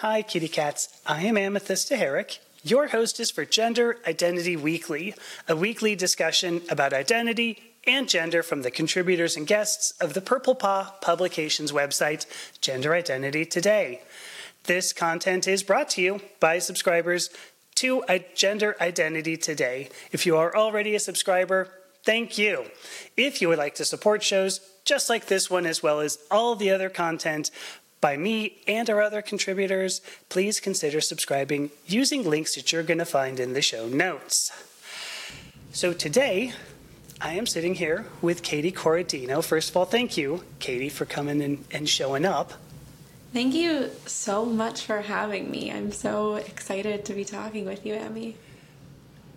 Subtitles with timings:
[0.00, 1.00] Hi, kitty cats.
[1.06, 5.14] I am Amethyst Herrick, your hostess for Gender Identity Weekly,
[5.48, 10.54] a weekly discussion about identity and gender from the contributors and guests of the Purple
[10.54, 12.26] Paw Publications website,
[12.60, 14.02] Gender Identity Today.
[14.64, 17.30] This content is brought to you by subscribers
[17.76, 18.04] to
[18.34, 19.88] Gender Identity Today.
[20.12, 21.70] If you are already a subscriber,
[22.04, 22.66] thank you.
[23.16, 26.54] If you would like to support shows just like this one, as well as all
[26.54, 27.50] the other content
[28.00, 33.04] by me and our other contributors, please consider subscribing using links that you're going to
[33.04, 34.52] find in the show notes.
[35.72, 36.52] So today,
[37.20, 39.42] I am sitting here with Caitie Corradino.
[39.42, 42.52] First of all, thank you, Caitie, for coming and, and showing up.
[43.32, 45.70] Thank you so much for having me.
[45.70, 48.36] I'm so excited to be talking with you, Emmy.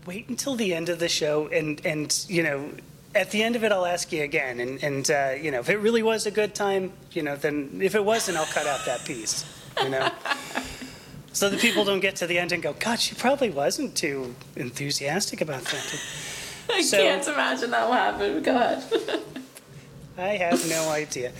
[0.06, 2.70] Wait until the end of the show, and and you know,
[3.16, 5.70] at the end of it, I'll ask you again, and and uh, you know, if
[5.70, 8.86] it really was a good time, you know, then if it wasn't, I'll cut out
[8.86, 9.46] that piece,
[9.82, 10.10] you know.
[11.34, 14.36] so the people don't get to the end and go, God, she probably wasn't too
[14.56, 16.02] enthusiastic about that.
[16.72, 18.44] I so, can't imagine that will happen.
[18.44, 18.84] Go ahead.
[20.18, 21.32] I have no idea.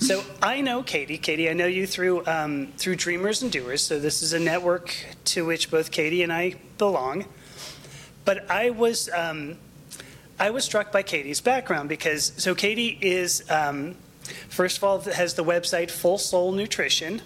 [0.00, 1.18] So I know Caitie.
[1.18, 3.82] Caitie, I know you through um, through Dreamers and Doers.
[3.82, 4.94] So this is a network
[5.26, 7.24] to which both Caitie and I belong.
[8.24, 9.56] But I was um,
[10.40, 13.96] I was struck by Caitie's background because so Caitie is um,
[14.48, 17.22] first of all has the website Full Soul Nutrition,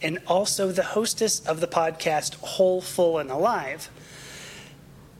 [0.00, 3.90] and also the hostess of the podcast Whole, Full, and Alive.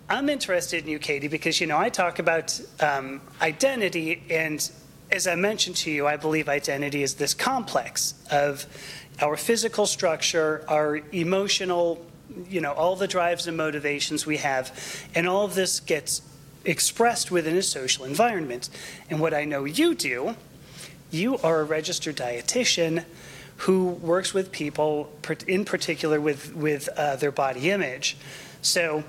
[0.09, 4.71] I'm interested in you, Caitie, because you know I talk about um, identity, and
[5.13, 8.67] as I mentioned to you, I believe identity is this complex of
[9.21, 12.05] our physical structure, our emotional,
[12.49, 14.73] you know, all the drives and motivations we have,
[15.15, 16.23] and all of this gets
[16.65, 18.69] expressed within a social environment.
[19.11, 20.37] And what I know you do,
[21.11, 23.05] you are a registered dietitian
[23.59, 25.13] who works with people,
[25.47, 28.17] in particular with with uh, their body image.
[28.63, 29.05] So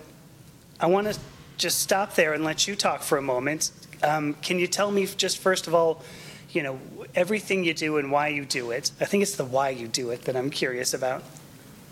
[0.80, 1.20] I want to
[1.58, 3.72] just stop there and let you talk for a moment.
[4.04, 6.04] Um, can you tell me just first of all,
[6.52, 6.80] you know,
[7.16, 8.92] everything you do and why you do it?
[9.00, 11.24] I think it's the why you do it that I'm curious about.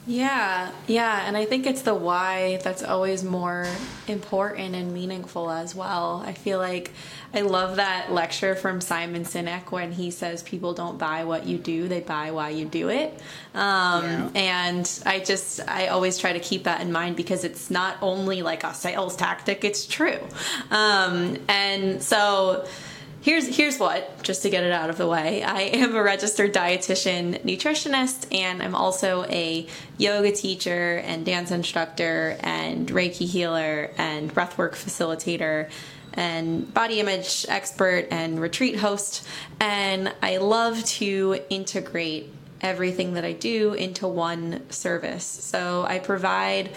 [0.05, 3.65] Yeah, yeah, and I think it's the why that's always more
[4.09, 6.21] important and meaningful as well.
[6.25, 6.91] I feel like
[7.33, 11.57] I love that lecture from Simon Sinek when he says people don't buy what you
[11.57, 13.17] do, they buy why you do it.
[13.53, 14.29] Um, yeah.
[14.35, 18.41] And I just, I always try to keep that in mind because it's not only
[18.41, 20.19] like a sales tactic, it's true.
[20.69, 22.67] Um, and so,
[23.23, 25.41] here's here's what just to get it out of the way.
[25.41, 29.65] I am a registered dietitian nutritionist and i'm also a
[29.97, 35.71] yoga teacher and dance instructor and reiki healer and breathwork facilitator
[36.13, 39.25] and body image expert and retreat host.
[39.59, 42.29] And i love to integrate
[42.61, 45.25] everything that i do into one service.
[45.25, 46.71] So i provide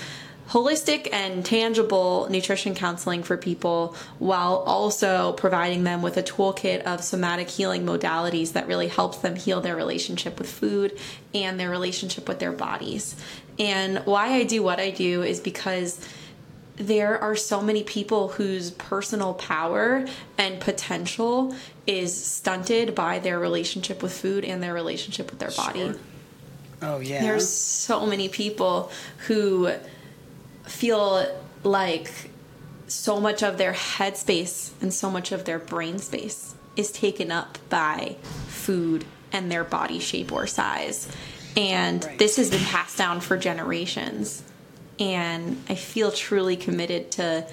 [0.48, 7.02] holistic and tangible nutrition counseling for people while also providing them with a toolkit of
[7.02, 10.96] somatic healing modalities that really helps them heal their relationship with food
[11.34, 13.16] and their relationship with their bodies.
[13.58, 16.06] And why I do what I do is because
[16.76, 24.02] there are so many people whose personal power and potential is stunted by their relationship
[24.02, 25.80] with food and their relationship with their body.
[25.80, 25.96] Sure.
[26.82, 27.22] Oh yeah.
[27.22, 28.90] There's so many people
[29.26, 29.72] who
[30.66, 31.26] feel
[31.62, 32.10] like
[32.86, 37.58] so much of their headspace and so much of their brain space is taken up
[37.68, 38.16] by
[38.48, 41.08] food and their body shape or size.
[41.56, 42.18] And right.
[42.18, 44.42] this has been passed down for generations.
[44.98, 47.46] And I feel truly committed to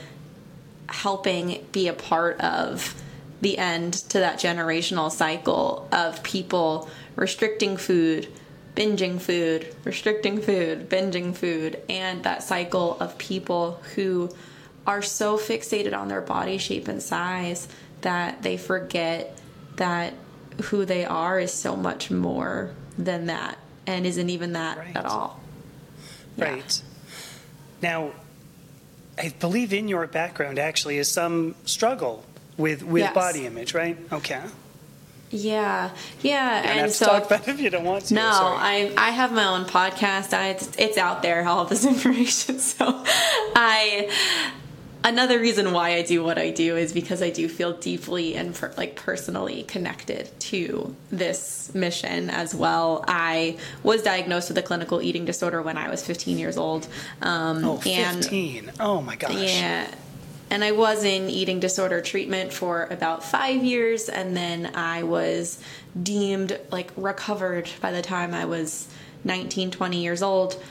[0.88, 3.02] helping be a part of
[3.42, 8.28] the end to that generational cycle of people restricting food
[8.76, 14.30] binging food, restricting food, binging food, and that cycle of people who
[14.86, 17.68] are so fixated on their body shape and size
[18.02, 19.38] that they forget
[19.78, 20.14] that
[20.64, 23.58] who they are is so much more than that
[23.88, 24.96] and isn't even that right.
[24.96, 25.40] at all.
[26.38, 26.82] Right.
[27.82, 27.90] Yeah.
[27.90, 28.12] Now,
[29.18, 32.26] I believe in your background actually is some struggle
[32.58, 33.14] with with yes.
[33.14, 33.98] body image, right?
[34.12, 34.42] Okay.
[35.34, 35.90] Yeah,
[36.22, 38.14] yeah, and, and so talk about if you don't want to.
[38.14, 40.32] No, I I have my own podcast.
[40.32, 42.60] I, it's, it's out there, all this information.
[42.60, 43.04] So,
[43.56, 44.12] I
[45.04, 48.54] another reason why I do what I do is because I do feel deeply and
[48.54, 53.04] per, like personally connected to this mission as well.
[53.08, 56.88] I was diagnosed with a clinical eating disorder when I was 15 years old.
[57.24, 58.70] Um, oh, 15.
[58.70, 59.34] And, oh my gosh.
[59.34, 59.88] Yeah
[60.54, 65.60] and I was in eating disorder treatment for about five years, and then I was
[66.02, 68.88] deemed like recovered by the time I was
[69.24, 70.62] 19, 20 years old.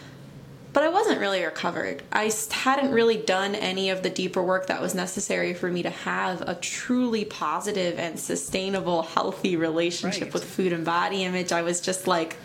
[0.73, 2.05] But I wasn't really recovered.
[2.13, 5.91] I hadn't really done any of the deeper work that was necessary for me to
[5.91, 10.33] have a truly positive and sustainable, healthy relationship Right.
[10.33, 11.51] with food and body image.
[11.51, 12.37] I was just like,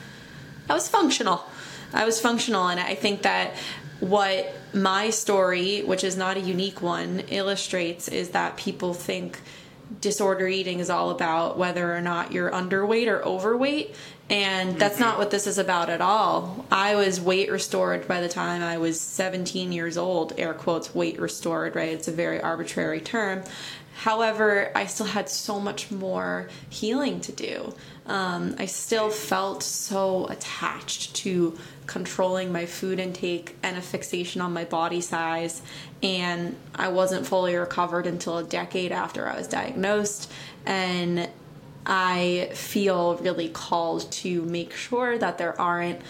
[0.67, 1.45] I was functional.
[1.93, 3.51] I was functional, and I think that
[3.99, 9.39] what my story, which is not a unique one, illustrates is that people think
[10.01, 13.95] disorder eating is all about whether or not you're underweight or overweight.
[14.29, 16.65] And that's not what this is about at all.
[16.69, 21.19] I was weight restored by the time I was 17 years old, air quotes, weight
[21.19, 21.89] restored, right?
[21.89, 23.43] It's a very arbitrary term.
[23.95, 27.73] However, I still had so much more healing to do.
[28.05, 31.57] Um, I still felt so attached to
[31.87, 35.61] controlling my food intake and a fixation on my body size.
[36.03, 40.31] And I wasn't fully recovered until a decade after I was diagnosed.
[40.65, 41.29] And
[41.85, 46.01] I feel really called to make sure that there aren't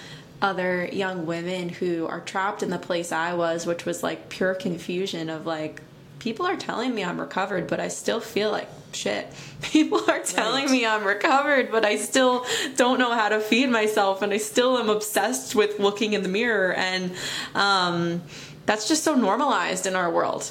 [0.42, 4.56] other young women who are trapped in the place I was, which was like pure
[4.56, 5.82] confusion of like,
[6.20, 9.28] people are telling me I'm recovered, but I still feel like shit.
[9.62, 10.72] People are telling Right.
[10.72, 14.78] me I'm recovered, but I still don't know how to feed myself, and I still
[14.78, 16.74] am obsessed with looking in the mirror.
[16.74, 17.12] And
[17.54, 18.24] um,
[18.66, 20.50] that's just so normalized in our world.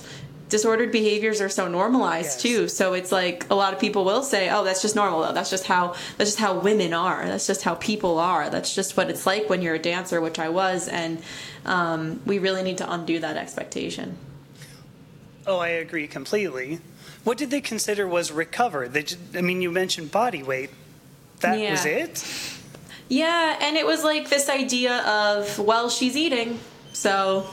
[0.49, 2.43] Disordered behaviors are so normalized Yes.
[2.43, 2.69] too.
[2.69, 5.33] So it's like a lot of people will say, "Oh, that's just normal though.
[5.33, 7.27] That's just how that's just how women are.
[7.27, 8.49] That's just how people are.
[8.49, 11.21] That's just what it's like when you're a dancer, which I was." And
[11.65, 14.17] um, we really need to undo that expectation.
[15.47, 16.81] Oh, I agree completely.
[17.25, 18.89] What did they consider was recover?
[18.89, 20.71] They, ju- I mean, you mentioned body weight.
[21.41, 21.93] That was Yeah.
[21.93, 22.25] it?
[23.09, 26.59] Yeah, and it was like this idea of, well, she's eating,
[26.93, 27.47] so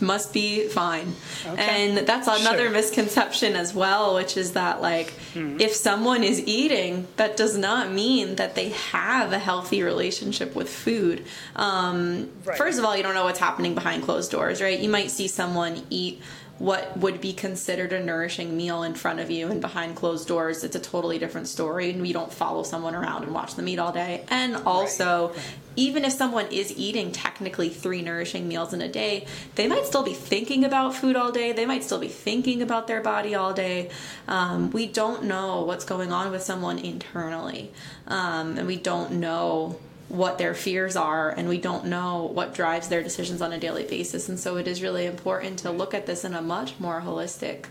[0.00, 1.16] must be fine.
[1.44, 1.60] Okay.
[1.90, 2.70] And that's another Sure.
[2.70, 8.36] misconception as well, which is that like if someone is eating, that does not mean
[8.36, 11.24] that they have a healthy relationship with food.
[11.56, 12.56] Um, Right.
[12.56, 14.78] First of all, you don't know what's happening behind closed doors, right?
[14.78, 16.22] You might see someone eat
[16.60, 20.62] what would be considered a nourishing meal in front of you and behind closed doors
[20.62, 23.78] it's a totally different story and we don't follow someone around and watch them eat
[23.78, 24.22] all day.
[24.28, 25.32] And also
[25.74, 30.02] even if someone is eating technically three nourishing meals in a day they might still
[30.02, 33.54] be thinking about food all day they might still be thinking about their body all
[33.54, 33.88] day.
[34.28, 37.72] Um, we don't know what's going on with someone internally.
[38.06, 39.78] Um, and we don't know
[40.10, 43.84] what their fears are and we don't know what drives their decisions on a daily
[43.84, 47.00] basis and so it is really important to look at this in a much more
[47.00, 47.66] holistic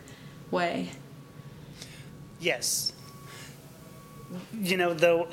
[0.50, 0.90] way
[2.40, 2.94] Yes.
[4.60, 5.26] You know, though,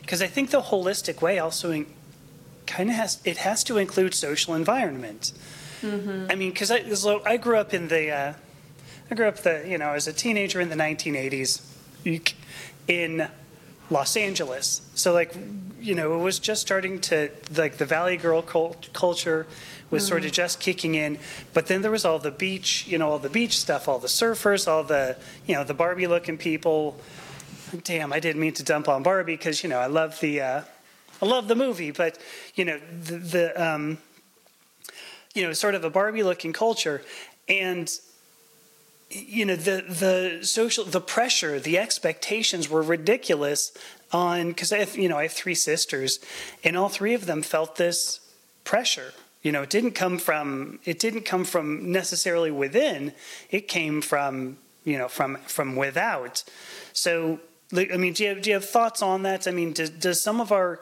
[0.00, 1.86] because I think the holistic way also in,
[2.66, 5.32] kind of has it has to include social environment.
[5.84, 8.34] I mean, because I so I grew up in the uh,
[9.10, 11.62] I grew up the you know as a teenager in the 1980s
[12.86, 13.28] in
[13.92, 14.80] Los Angeles.
[14.94, 15.36] So like
[15.80, 19.46] you know it was just starting to like the Valley Girl cult- culture
[19.90, 21.18] was sort of just kicking in,
[21.52, 24.08] but then there was all the beach, you know, all the beach stuff, all the
[24.08, 25.16] surfers, all the
[25.46, 26.96] you know the Barbie looking people.
[27.84, 30.62] Damn, I didn't mean to dump on Barbie because you know I love the uh,
[31.20, 32.18] I love the movie, but
[32.54, 33.98] you know the, the um,
[35.34, 37.02] you know sort of a Barbie looking culture,
[37.48, 37.92] and
[39.12, 43.72] you know the the social the pressure the expectations were ridiculous
[44.12, 46.18] on because I have you know I have three sisters
[46.64, 48.20] and all three of them felt this
[48.64, 49.12] pressure.
[49.42, 53.12] You know it didn't come from it didn't come from necessarily within.
[53.50, 56.44] It came from you know from from without.
[56.92, 57.40] So
[57.74, 59.46] I mean do you have, do you have thoughts on that?
[59.46, 60.80] I mean does, does some of our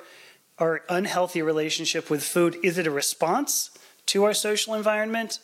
[0.58, 3.70] our unhealthy relationship with food is it a response
[4.06, 5.40] to our social environment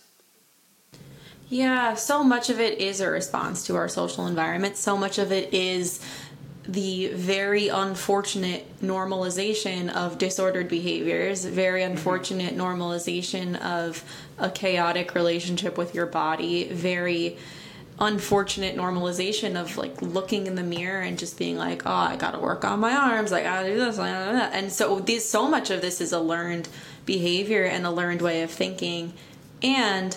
[1.49, 4.77] Yeah, so much of it is a response to our social environment.
[4.77, 6.01] So much of it is
[6.67, 11.93] the very unfortunate normalization of disordered behaviors, very mm-hmm.
[11.93, 14.03] unfortunate normalization of
[14.39, 17.37] a chaotic relationship with your body, very
[17.99, 22.39] unfortunate normalization of like looking in the mirror and just being like, oh, I gotta
[22.39, 24.53] work on my arms, I gotta do this, I gotta do that.
[24.53, 26.69] And so this so much of this is a learned
[27.07, 29.15] behavior and a learned way of thinking.
[29.63, 30.17] And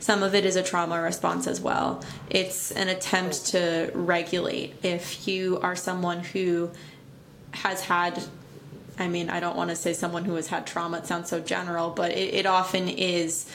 [0.00, 2.04] some of it is a trauma response as well.
[2.30, 4.76] It's an attempt to regulate.
[4.84, 6.70] If you are someone who
[7.50, 8.22] has had,
[8.98, 11.40] I mean, I don't want to say someone who has had trauma, it sounds so
[11.40, 13.50] general, but it, it often is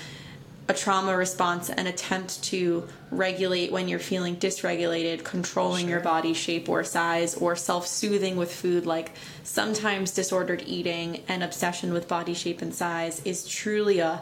[0.70, 6.70] a trauma response, an attempt to regulate when you're feeling dysregulated, controlling your body shape
[6.70, 8.86] or size, or self soothing with food.
[8.86, 9.12] Like
[9.44, 14.22] sometimes disordered eating and obsession with body shape and size is truly a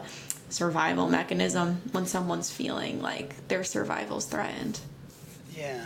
[0.52, 4.80] survival mechanism when someone's feeling like their survival's threatened.
[5.56, 5.84] Yeah,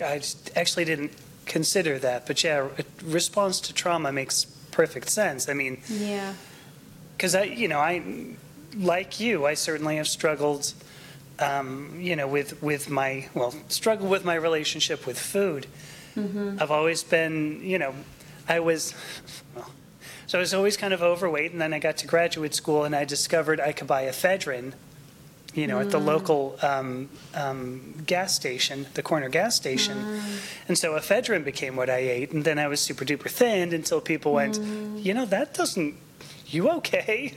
[0.00, 0.20] I
[0.56, 1.12] actually didn't
[1.46, 2.68] consider that, but yeah,
[3.04, 5.48] response to trauma makes perfect sense.
[5.48, 6.34] I mean, Yeah.
[7.16, 8.02] because I, you know, I,
[8.76, 10.72] like you, I certainly have struggled,
[11.38, 15.66] um, you know, with with my well, struggled with my relationship with food.
[16.60, 17.94] I've always been, you know,
[18.48, 18.92] I was,
[19.54, 19.70] well,
[20.28, 22.94] so I was always kind of overweight, and then I got to graduate school, and
[22.94, 24.74] I discovered I could buy ephedrine,
[25.54, 30.20] you know, at the local um, um, gas station, the corner gas station,
[30.68, 34.00] and so ephedrine became what I ate, and then I was super duper thin until
[34.00, 34.58] people went,
[35.02, 35.96] you know, that doesn't,
[36.46, 37.34] you okay?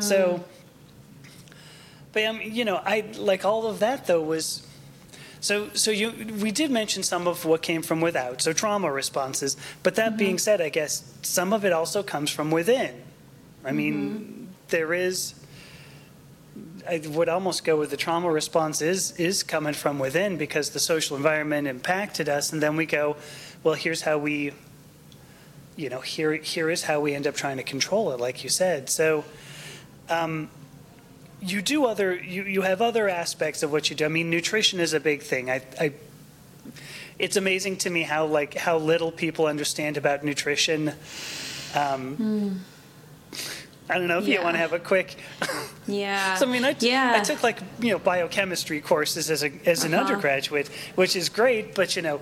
[0.00, 0.42] So,
[2.12, 4.66] but um, you know, I like all of that though was.
[5.40, 9.56] So, so you, we did mention some of what came from without, so trauma responses.
[9.82, 13.02] But that being said, I guess some of it also comes from within.
[13.64, 15.34] I mean, there is.
[16.88, 20.80] I would almost go with the trauma response is is coming from within because the
[20.80, 23.16] social environment impacted us, and then we go,
[23.62, 24.52] well, here's how we.
[25.76, 28.50] You know, here here is how we end up trying to control it, like you
[28.50, 28.88] said.
[28.90, 29.24] So,
[30.08, 30.50] um,
[31.42, 34.04] you do other you, you have other aspects of what you do.
[34.04, 35.50] I mean, nutrition is a big thing.
[35.50, 35.92] I, I
[37.18, 40.92] it's amazing to me how like how little people understand about nutrition.
[41.74, 42.60] Um,
[43.88, 45.16] I don't know if you want to have a quick.
[45.86, 46.36] Yeah.
[46.36, 47.14] So I mean, I, yeah.
[47.16, 50.04] I took like you know biochemistry courses as a as an Uh-huh.
[50.04, 51.74] undergraduate, which is great.
[51.74, 52.20] But you know,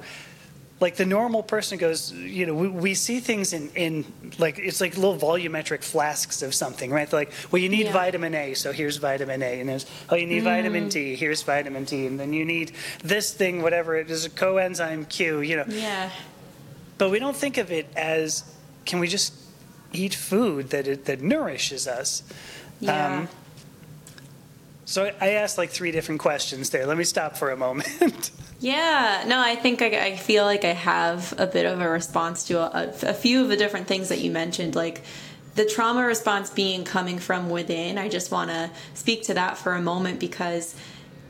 [0.81, 4.05] like the normal person goes, you know, we, we see things in in
[4.39, 7.11] like it's like little volumetric flasks of something, right?
[7.11, 7.93] They're like, well, you need Yeah.
[7.93, 10.45] vitamin A, so here's vitamin A, and there's oh, you need Mm.
[10.45, 14.31] vitamin D, here's vitamin D, and then you need this thing, whatever it is, a
[14.31, 15.65] coenzyme Q, you know.
[15.69, 16.11] yeah.
[16.97, 18.45] But we don't think of it as
[18.87, 19.33] can we just
[19.93, 22.23] eat food that it, that nourishes us?
[22.81, 23.19] Yeah.
[23.19, 23.29] Um,
[24.89, 26.87] So I- asked like three different questions there.
[26.87, 28.31] Let me stop for a moment.
[28.61, 32.43] Yeah, no, I think I, I feel like I have a bit of a response
[32.49, 35.05] to a, a few of the different things that you mentioned, like
[35.55, 37.99] the trauma response being coming from within.
[37.99, 40.75] I just want to speak to that for a moment because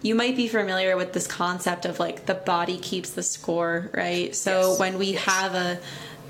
[0.01, 4.35] you might be familiar with this concept of like the body keeps the score, right?
[4.35, 5.23] So Yes, when we yes.
[5.25, 5.79] have a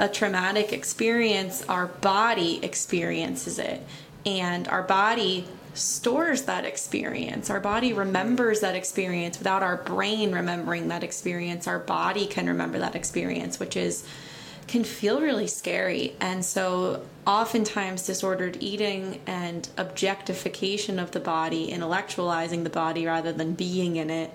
[0.01, 3.87] a traumatic experience, our body experiences it,
[4.27, 5.47] and our body
[5.79, 7.51] stores that experience.
[7.51, 11.67] Our body remembers that experience without our brain remembering that experience.
[11.67, 14.05] Our body can remember that experience, which is
[14.69, 16.15] can feel really scary.
[16.21, 23.55] And so oftentimes disordered eating and objectification of the body, intellectualizing the body rather than
[23.55, 24.33] being in it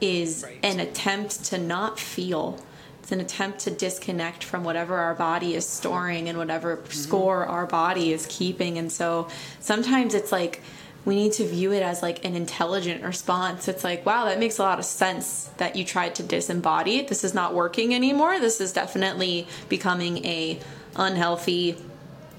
[0.00, 0.58] is Right.
[0.62, 2.60] an attempt to not feel.
[3.02, 6.92] It's an attempt to disconnect from whatever our body is storing and whatever mm-hmm.
[6.92, 8.78] score our body is keeping.
[8.78, 10.62] And so sometimes it's like
[11.04, 13.66] we need to view it as like an intelligent response.
[13.66, 17.06] It's like, wow, that makes a lot of sense that you tried to disembody.
[17.06, 18.38] This is not working anymore.
[18.38, 20.60] This is definitely becoming a
[20.94, 21.76] unhealthy,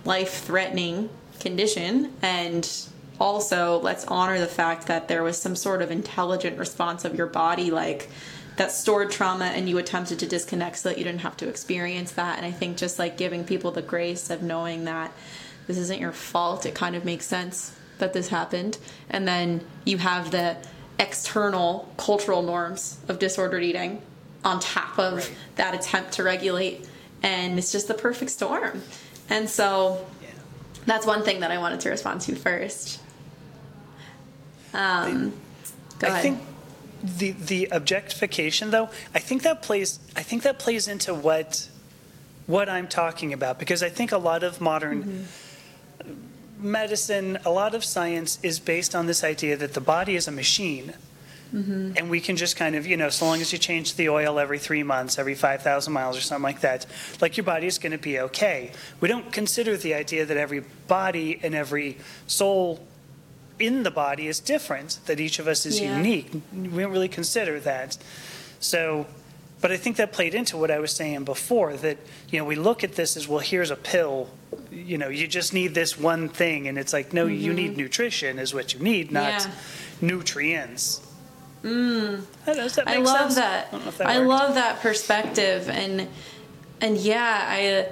[0.06, 2.88] life-threatening condition and
[3.20, 7.28] also let's honor the fact that there was some sort of intelligent response of your
[7.28, 8.10] body like
[8.56, 12.12] that stored trauma and you attempted to disconnect so that you didn't have to experience
[12.12, 15.12] that and i think just like giving people the grace of knowing that
[15.68, 18.78] this isn't your fault it kind of makes sense that this happened
[19.10, 20.56] and then you have the
[21.00, 24.02] external cultural norms of disordered eating
[24.44, 25.32] on top of Right.
[25.56, 26.88] that attempt to regulate
[27.24, 28.82] and it's just the perfect storm
[29.30, 30.30] and so yeah.
[30.86, 33.00] that's one thing that I wanted to respond to first.
[34.74, 35.34] Um,
[36.02, 36.22] I ahead.
[36.22, 36.40] think
[37.04, 41.70] the the objectification though, I think that plays I think that plays into what
[42.48, 45.28] what I'm talking about because I think a lot of modern
[46.64, 50.32] medicine, a lot of science is based on this idea that the body is a
[50.32, 50.94] machine.
[51.54, 51.92] Mm-hmm.
[51.98, 54.40] And we can just kind of, you know, so long as you change the oil
[54.40, 56.88] every three months, every 5,000 miles or something like that,
[57.22, 58.72] like your body is going to be okay.
[59.02, 62.84] We don't consider the idea that every body and every soul
[63.60, 65.96] in the body is different, that each of us is Yeah.
[65.98, 66.34] unique.
[66.34, 67.98] We don't really consider that.
[68.60, 69.06] So,
[69.64, 71.98] but I think that played into what I was saying before that,
[72.30, 74.30] you know, we look at this as, well, here's a pill,
[74.70, 76.68] you know, you just need this one thing.
[76.68, 80.06] And it's like, no, you need nutrition, is what you need, not Mm-hmm.
[80.06, 80.12] Yeah.
[80.16, 81.02] nutrients.
[81.64, 82.26] Mm.
[82.46, 83.36] Does that I make love sense?
[83.36, 83.68] that.
[83.68, 84.30] I, don't know if that I worked.
[84.30, 86.10] love that perspective, and
[86.82, 87.88] and yeah, I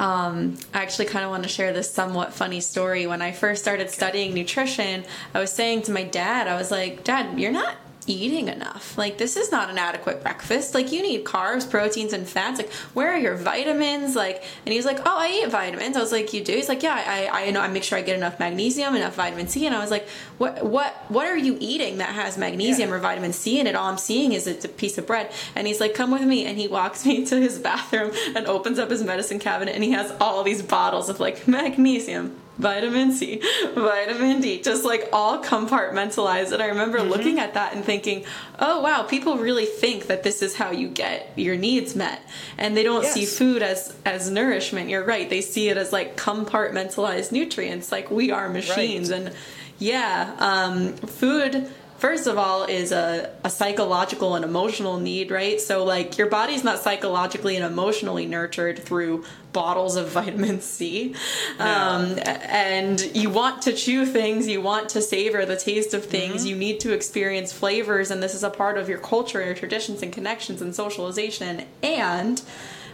[0.00, 3.08] um, I actually kind of want to share this somewhat funny story.
[3.08, 5.04] When I first started studying nutrition,
[5.34, 7.74] I was saying to my dad, I was like, Dad, you're not
[8.06, 8.96] eating enough.
[8.98, 10.74] Like this is not an adequate breakfast.
[10.74, 12.58] Like you need carbs, proteins, and fats.
[12.58, 14.16] Like where are your vitamins?
[14.16, 15.96] Like and he's like, oh, I eat vitamins.
[15.96, 16.52] I was like, you do?
[16.52, 17.60] He's like, yeah, I I know.
[17.60, 19.66] I make sure I get enough magnesium, enough vitamin C.
[19.66, 22.96] And I was like, what what what are you eating that has magnesium yeah.
[22.96, 23.74] or vitamin C in it?
[23.74, 25.32] All I'm seeing is it's a piece of bread.
[25.54, 26.44] And he's like, come with me.
[26.44, 29.92] And he walks me to his bathroom and opens up his medicine cabinet and he
[29.92, 33.40] has all these bottles of like magnesium vitamin C,
[33.74, 36.52] vitamin D, just like all compartmentalized.
[36.52, 37.10] And I remember mm-hmm.
[37.10, 38.24] looking at that and thinking,
[38.58, 42.22] oh wow, people really think that this is how you get your needs met.
[42.58, 43.14] And they don't yes.
[43.14, 44.90] see food as as nourishment.
[44.90, 45.28] You're right.
[45.28, 49.10] They see it as like compartmentalized nutrients, like we are machines.
[49.10, 49.22] Right.
[49.22, 49.34] And
[49.78, 51.68] yeah, um, food
[52.02, 56.64] first of all is a, a psychological and emotional need right so like your body's
[56.64, 61.14] not psychologically and emotionally nurtured through bottles of vitamin C.
[61.58, 66.40] Um, and you want to chew things, you want to savor the taste of things,
[66.40, 66.48] mm-hmm.
[66.48, 69.54] you need to experience flavors, and this is a part of your culture and your
[69.54, 71.64] traditions and connections and socialization.
[71.82, 72.42] And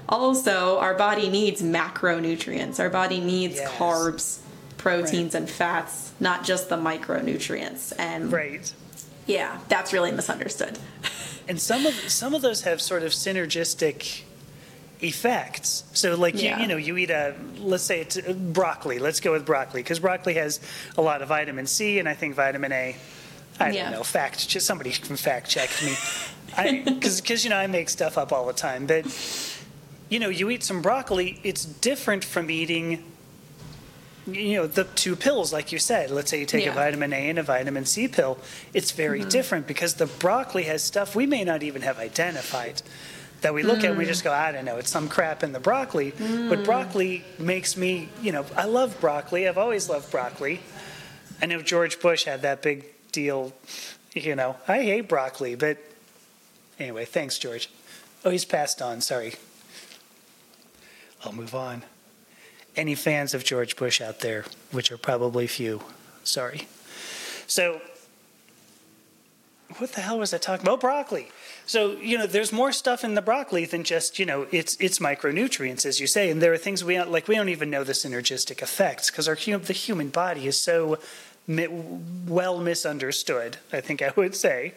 [0.09, 3.71] also, our body needs macronutrients, our body needs yes.
[3.73, 4.41] carbs,
[4.79, 5.43] proteins, right.
[5.43, 7.93] and fats, not just the micronutrients.
[7.99, 8.73] And right.
[9.29, 10.79] Yeah, that's really misunderstood.
[11.49, 14.23] and some of some of those have sort of synergistic
[15.01, 15.85] effects.
[15.93, 16.57] So, like yeah.
[16.57, 18.99] you, you know, you eat a let's say it's uh, broccoli.
[18.99, 20.61] Let's go with broccoli because broccoli has
[20.97, 22.97] a lot of vitamin C and I think vitamin A.
[23.61, 23.85] I yeah.
[23.85, 24.03] don't know.
[24.03, 25.95] Fact, just somebody fact check me.
[26.85, 29.05] Because you know I make stuff up all the time, but
[30.09, 31.39] you know you eat some broccoli.
[31.45, 33.05] It's different from eating.
[34.35, 36.11] You know the two pills, like you said.
[36.11, 36.73] Let's say you take yeah.
[36.73, 38.39] a vitamin A and a vitamin C pill.
[38.75, 39.29] It's very mm-hmm.
[39.29, 42.83] different because the broccoli has stuff we may not even have identified
[43.41, 43.85] that we look mm.
[43.85, 46.13] at and we just go, I don't know, it's some crap in the broccoli.
[46.13, 46.49] Mm.
[46.49, 49.47] But broccoli makes me, you know, I love broccoli.
[49.47, 50.61] I've always loved broccoli.
[51.41, 53.53] I know George Bush had that big deal,
[54.13, 55.79] you know, I hate broccoli, but
[56.81, 57.71] anyway, thanks, George.
[58.25, 59.35] Oh, he's passed on, sorry.
[61.25, 61.85] I'll move on.
[62.79, 65.83] Any fans of George Bush out there, which are probably few,
[66.23, 66.69] sorry.
[67.49, 67.81] So,
[69.79, 70.81] what the hell was I talking about?
[70.81, 71.29] Broccoli.
[71.67, 75.01] So you know, there's more stuff in the broccoli than just you know its its
[75.01, 77.93] micronutrients, as you say, and there are things we like we don't even know the
[77.93, 80.99] synergistic effects because our the human body is so
[81.47, 83.59] mi- well misunderstood.
[83.73, 84.73] I think I would say.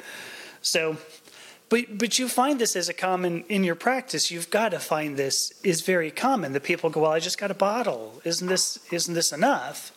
[0.64, 0.98] So,
[1.72, 4.30] but but you find this as a common in your practice.
[4.30, 6.52] You've got to find this is very common.
[6.52, 8.22] The people go, well, I just got a bottle.
[8.26, 9.94] Isn't this isn't this enough?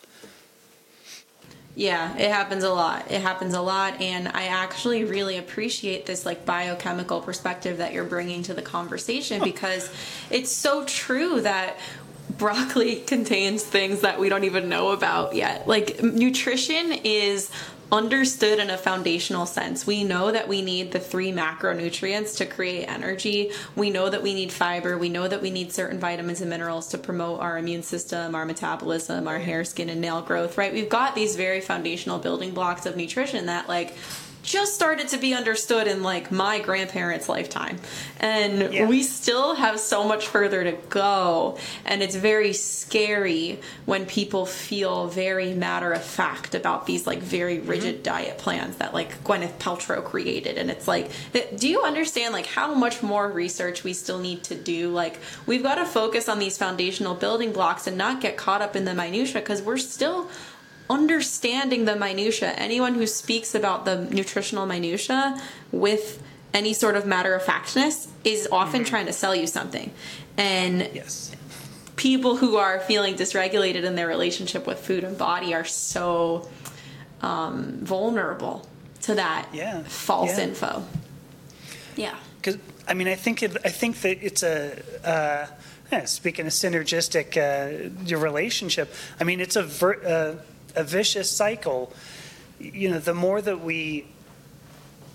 [1.75, 3.11] Yeah, it happens a lot.
[3.11, 3.99] It happens a lot.
[3.99, 9.41] And I actually really appreciate this like biochemical perspective that you're bringing to the conversation
[9.41, 9.43] oh.
[9.43, 9.91] because
[10.29, 11.77] it's so true that
[12.37, 15.67] broccoli contains things that we don't even know about yet.
[15.67, 17.51] Like nutrition is
[17.91, 19.85] understood in a foundational sense.
[19.85, 23.51] We know that we need the three macronutrients to create energy.
[23.75, 24.97] We know that we need fiber.
[24.97, 28.45] We know that we need certain vitamins and minerals to promote our immune system, our
[28.45, 30.73] metabolism, our hair, skin, and nail growth, right?
[30.73, 33.95] We've got these very foundational building blocks of nutrition that, like,
[34.45, 37.79] just started to be understood in like my grandparents' lifetime.
[38.19, 38.87] And yeah.
[38.87, 41.57] we still have so much further to go.
[41.83, 47.57] And it's very scary when people feel very matter of fact about these like very
[47.57, 47.69] mm-hmm.
[47.69, 48.03] rigid mm-hmm.
[48.03, 50.57] diet plans that like Gwyneth Paltrow created.
[50.57, 51.11] And it's like,
[51.57, 54.89] do you understand like how much more research we still need to do?
[54.89, 58.75] Like, we've got to focus on these foundational building blocks and not get caught up
[58.75, 60.29] in the minutia because we're still
[60.89, 65.39] understanding the minutia anyone who speaks about the nutritional minutia
[65.71, 66.21] with
[66.53, 68.89] any sort of matter of factness is often mm-hmm.
[68.89, 69.91] trying to sell you something
[70.37, 71.35] and yes
[71.95, 76.47] people who are feeling dysregulated in their relationship with food and body are so
[77.21, 78.67] um, vulnerable
[79.01, 79.81] to that yeah.
[79.83, 80.43] false yeah.
[80.43, 80.83] info
[81.95, 85.47] yeah because i mean i think it, i think that it's a uh,
[85.91, 90.35] yeah, speaking of synergistic uh, your relationship i mean it's a ver- uh,
[90.75, 91.93] a vicious cycle.
[92.59, 94.05] You know, the more that we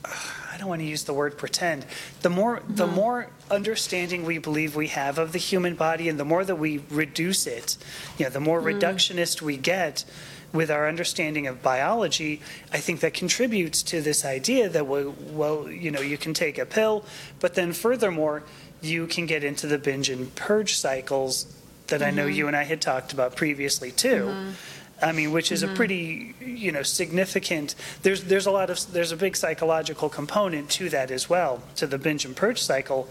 [0.04, 1.86] I don't want to use the word pretend.
[2.22, 2.74] The more mm-hmm.
[2.74, 6.56] the more understanding we believe we have of the human body and the more that
[6.56, 7.76] we reduce it,
[8.18, 8.78] you know, the more mm.
[8.78, 10.04] reductionist we get
[10.52, 12.40] with our understanding of biology,
[12.72, 16.58] I think that contributes to this idea that well, well, you know, you can take
[16.58, 17.04] a pill,
[17.38, 18.42] but then furthermore,
[18.82, 21.46] you can get into the binge and purge cycles
[21.86, 22.08] that mm-hmm.
[22.08, 22.34] I know mm-hmm.
[22.34, 24.26] you and I had talked about previously too.
[24.26, 24.50] Mm-hmm
[25.02, 25.72] I mean, which is mm-hmm.
[25.72, 27.74] a pretty, you know, significant.
[28.02, 31.86] There's there's a lot of there's a big psychological component to that as well, to
[31.86, 33.08] the binge and purge cycle.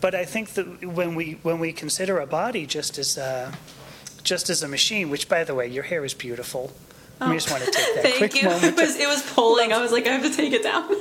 [0.00, 3.52] But I think that when we when we consider a body just as a,
[4.22, 6.72] just as a machine, which by the way, your hair is beautiful.
[7.20, 8.50] I just want to take that Thank quick you.
[8.50, 9.72] It was, it was polling.
[9.72, 10.90] I was like, I have to take it down.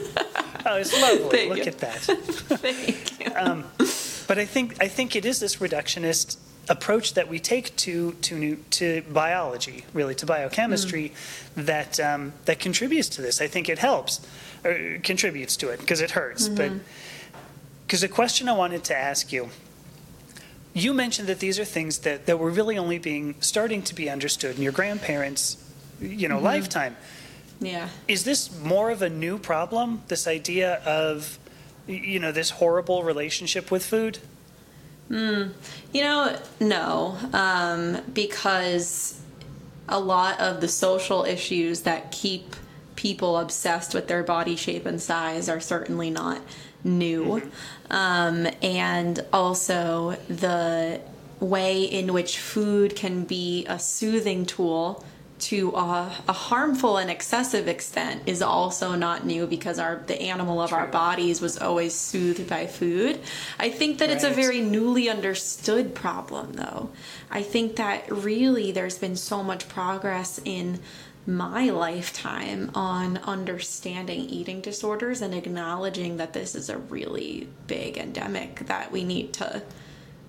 [0.66, 1.30] Oh, it's lovely.
[1.30, 1.66] Thank Look you.
[1.66, 2.00] at that.
[2.00, 4.26] Thank you.
[4.30, 6.38] But I think I think it is this reductionist
[6.70, 11.10] approach that we take to to new, to biology, really to biochemistry,
[11.56, 11.66] mm.
[11.66, 13.42] that um, that contributes to this.
[13.42, 14.26] I think it helps
[14.64, 16.48] or contributes to it because it hurts.
[16.48, 16.80] But mm-hmm.
[17.86, 19.50] because the question I wanted to ask you,
[20.74, 24.10] you mentioned that these are things that that were really only being starting to be
[24.10, 25.58] understood in your grandparents,
[26.00, 26.46] you know, mm-hmm.
[26.46, 26.96] lifetime.
[27.60, 27.90] yeah.
[28.08, 30.04] Is this more of a new problem?
[30.08, 31.40] This idea of
[31.88, 34.20] you know this horrible relationship with food?
[35.10, 39.20] You know, no, um, because
[39.88, 42.56] a lot of the social issues that keep
[42.96, 46.42] people obsessed with their body shape and size are certainly not
[46.84, 47.42] new.
[47.90, 51.02] Um, and also, the
[51.40, 55.04] way in which food can be a soothing tool
[55.44, 60.62] to a, a harmful and excessive extent is also not new because our the animal
[60.62, 63.20] of our bodies was always soothed by food.
[63.60, 66.90] I think that it's a very newly understood problem though.
[67.30, 70.80] I think that really there's been so much progress in
[71.26, 78.60] my lifetime on understanding eating disorders and acknowledging that this is a really big endemic
[78.68, 79.62] that we need to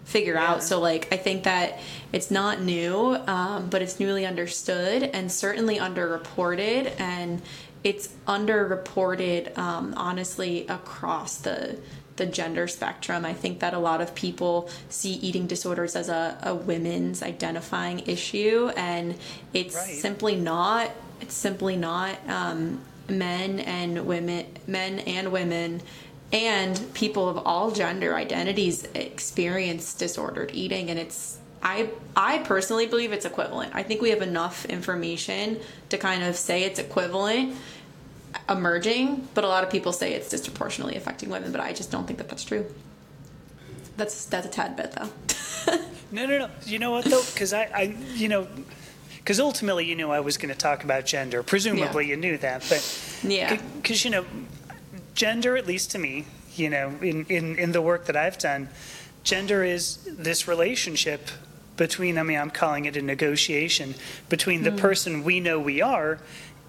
[0.05, 0.47] figure Yeah.
[0.51, 0.63] out.
[0.63, 1.79] So like I think that
[2.13, 7.43] it's not new, um, but it's newly understood and certainly underreported, and
[7.83, 11.77] it's underreported um, honestly across the
[12.17, 13.25] the gender spectrum.
[13.25, 18.05] I think that a lot of people see eating disorders as a, a women's identifying
[18.07, 19.17] issue, and
[19.53, 19.97] it's Right.
[19.99, 20.93] simply not.
[21.21, 22.17] It's simply not.
[22.29, 25.83] Um, men and women, men and women
[26.35, 33.13] and people of all gender identities experience disordered eating and it's I I personally believe
[33.13, 33.73] it's equivalent.
[33.75, 37.57] I think we have enough information to kind of say it's equivalent
[38.51, 42.05] emerging, but a lot of people say it's disproportionately affecting women, but I just don't
[42.07, 42.67] think that that's true.
[43.97, 45.79] That's that's a tad bit though.
[46.13, 46.51] No, no, no.
[46.65, 47.23] You know what though?
[47.33, 47.83] Because I, I,
[48.15, 48.47] you know,
[49.17, 51.43] because ultimately you knew I was going to talk about gender.
[51.43, 53.57] Presumably you knew that, but Yeah.
[53.77, 54.25] because you know,
[55.15, 58.69] gender, at least to me, you know, in in in the work that I've done,
[59.23, 61.29] gender is this relationship
[61.77, 62.19] between.
[62.19, 63.95] I mean, I'm calling it a negotiation
[64.29, 64.79] between the hmm.
[64.79, 66.19] person we know we are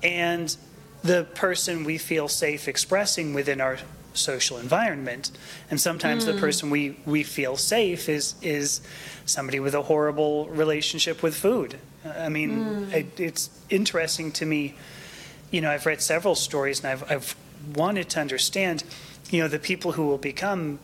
[0.04, 0.56] and
[1.04, 3.78] the person we feel safe expressing within our
[4.14, 5.32] social environment.
[5.70, 6.40] And sometimes the hmm.
[6.40, 8.82] person we, we feel safe is is
[9.26, 11.78] somebody with a horrible relationship with food.
[12.06, 12.94] I mean, hmm.
[12.94, 14.76] it, it's interesting to me.
[15.52, 17.36] You know, I've read several stories, and I've I've
[17.74, 18.84] wanted to understand.
[19.30, 20.80] You know, the people who will become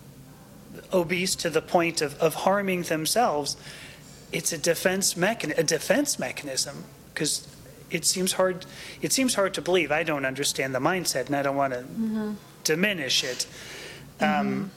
[0.93, 3.57] obese to the point of, of harming themselves.
[4.31, 7.47] It's a defense mechan- a defense mechanism because
[7.89, 8.65] it seems hard.
[9.01, 9.91] It seems hard to believe.
[9.91, 13.45] I don't understand the mindset, and I don't want to diminish it.
[14.19, 14.71] Um,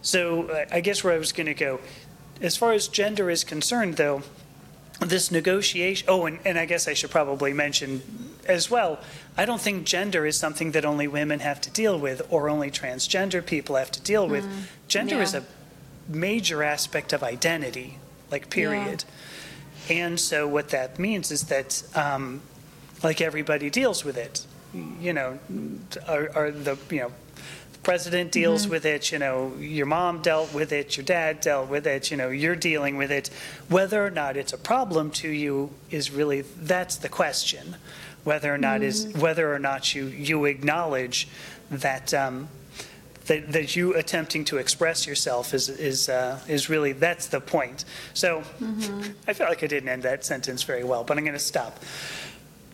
[0.00, 1.80] so I guess where I was going to go,
[2.40, 4.22] as far as gender is concerned, though,
[5.00, 6.06] this negotiation.
[6.08, 8.02] Oh, and, and I guess I should probably mention
[8.44, 8.98] as well.
[9.36, 12.70] I don't think gender is something that only women have to deal with, or only
[12.70, 14.44] transgender people have to deal with.
[14.88, 15.44] Gender is a
[16.08, 17.98] major aspect of identity,
[18.30, 19.04] like period.
[19.90, 22.40] And so what that means is that, um,
[23.02, 24.46] like everybody deals with it.
[25.00, 25.38] You know,
[26.08, 27.12] are, are the you know,
[27.72, 29.12] the president deals with it.
[29.12, 30.96] You know, your mom dealt with it.
[30.96, 32.10] Your dad dealt with it.
[32.10, 33.30] You know, you're dealing with it.
[33.68, 37.76] Whether or not it's a problem to you is really that's the question.
[38.24, 41.28] Whether or not is whether or not you you acknowledge
[41.70, 42.12] that.
[42.14, 42.48] Um,
[43.26, 47.86] that, that you attempting to express yourself is is uh, is really that's the point.
[48.12, 48.42] So
[49.26, 51.80] I feel like I didn't end that sentence very well, but I'm going to stop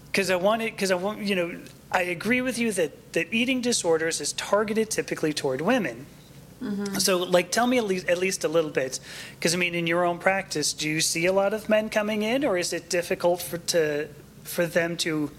[0.07, 1.57] because I want it because I want you know
[1.93, 6.07] I agree with you that that eating disorders is targeted typically toward women.
[6.99, 9.01] So, like, tell me at least, at least a little bit,
[9.39, 12.23] because I mean, in your own practice, do you see a lot of men coming
[12.23, 14.09] in, or is it difficult for to
[14.45, 15.31] for them to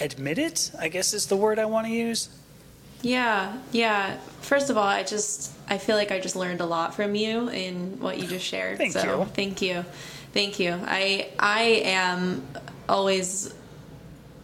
[0.00, 0.70] admit it?
[0.78, 2.28] I guess is the word I want to use.
[3.02, 4.18] Yeah, yeah.
[4.42, 7.48] First of all, I just I feel like I just learned a lot from you
[7.48, 8.78] in what you just shared.
[8.78, 9.24] Thank so you.
[9.26, 9.84] thank you.
[10.32, 10.78] Thank you.
[10.84, 12.46] I I am
[12.88, 13.54] always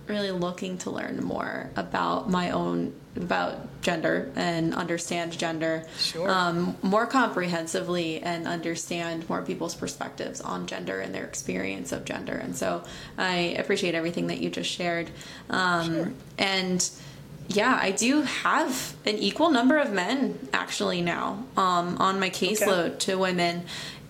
[0.06, 6.28] really looking to learn more about my own about gender and understand gender Sure.
[6.30, 12.34] um, more comprehensively and understand more people's perspectives on gender and their experience of gender
[12.34, 12.82] and so
[13.18, 15.10] i appreciate everything that you just shared
[15.50, 16.12] um, Sure.
[16.38, 16.90] and
[17.48, 22.98] yeah i do have an equal number of men actually now um, on my caseload
[22.98, 23.62] to women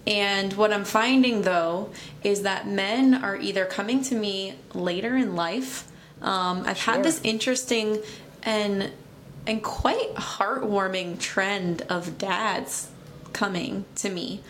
[0.09, 1.91] And what I'm finding though
[2.23, 5.83] is that men are either coming to me later in life.
[6.23, 6.95] Um, I've Sure.
[6.95, 7.99] had this interesting
[8.47, 8.91] and
[9.47, 12.89] and quite heartwarming trend of dads
[13.33, 14.41] coming to me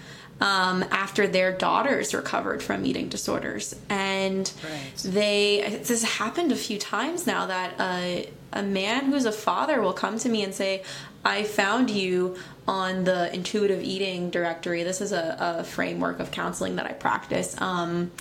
[0.41, 4.97] um, after their daughters recovered from eating disorders, and Right.
[5.13, 9.81] they this has happened a few times now that a a man who's a father
[9.83, 10.83] will come to me and say,
[11.25, 12.37] "I found you
[12.69, 14.83] on the intuitive eating directory.
[14.83, 18.13] This is a, a framework of counseling that I practice." Um,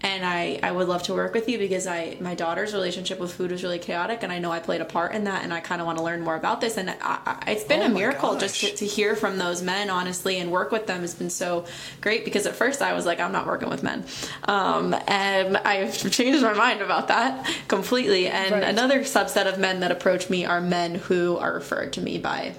[0.00, 3.32] and I, I would love to work with you because I my daughter's relationship with
[3.32, 5.58] food was really chaotic and I know I played a part in that and I
[5.60, 6.76] kind of want to learn more about this.
[6.76, 9.90] And I, I, it's been Oh a miracle just to, to hear from those men
[9.90, 11.64] honestly and work with them has been so
[12.00, 14.04] great because at first I was like I'm not working with men.
[14.44, 18.28] Um, and I've changed my mind about that completely.
[18.28, 18.62] And Right.
[18.62, 22.54] another subset of men that approach me are men who are referred to me by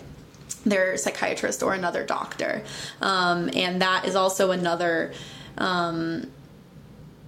[0.65, 2.63] their psychiatrist or another doctor.
[3.02, 5.13] Um, and that is also another
[5.58, 6.30] um,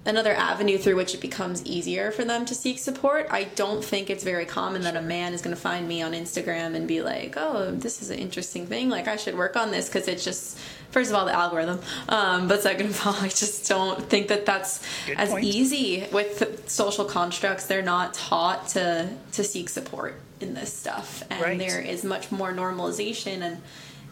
[0.04, 3.26] another avenue through which it becomes easier for them to seek support.
[3.30, 6.12] I don't think it's very common that a man is going to find me on
[6.12, 8.88] Instagram and be like, "Oh, this is an interesting thing.
[8.90, 10.58] Like I should work on this" because it's just
[10.90, 14.44] first of all the algorithm, um, but second of all, I just don't think that
[14.44, 15.44] that's Good as point.
[15.44, 17.66] easy with social constructs.
[17.66, 21.58] They're not taught to to seek support in this stuff, and Right.
[21.58, 23.62] there is much more normalization and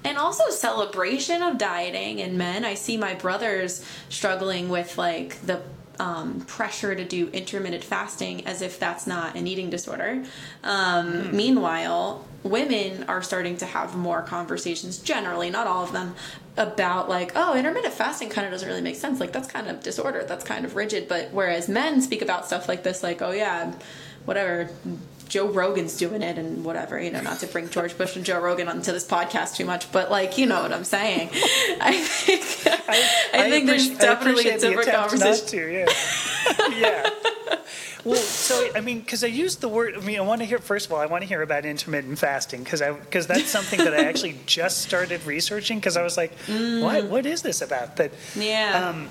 [0.02, 2.64] and also celebration of dieting in men.
[2.64, 5.60] I see my brothers struggling with like the
[6.00, 10.24] um, pressure to do intermittent fasting as if that's not an eating disorder.
[10.64, 16.14] Um, Meanwhile, women are starting to have more conversations, generally, not all of them,
[16.56, 19.20] about like, oh, intermittent fasting kind of doesn't really make sense.
[19.20, 21.06] Like, that's kind of disorder, that's kind of rigid.
[21.06, 23.72] But whereas men speak about stuff like this, like, oh, yeah,
[24.24, 24.70] whatever.
[25.30, 28.40] Joe Rogan's doing it and whatever, you know, not to bring George Bush and Joe
[28.40, 31.30] Rogan onto this podcast too much, but like, you know what I'm saying.
[31.80, 32.42] I think,
[33.32, 35.46] I, think there's definitely a different conversation.
[35.46, 35.88] to, yeah.
[36.76, 37.10] yeah.
[38.04, 39.94] Well, so I mean, because I used the word.
[39.94, 40.58] I mean, I want to hear.
[40.58, 43.78] First of all, I want to hear about intermittent fasting because I because that's something
[43.78, 47.96] that I actually just started researching because I was like, what what is this about?
[47.96, 48.46] That Mm.
[48.46, 48.88] Yeah.
[48.88, 49.08] um,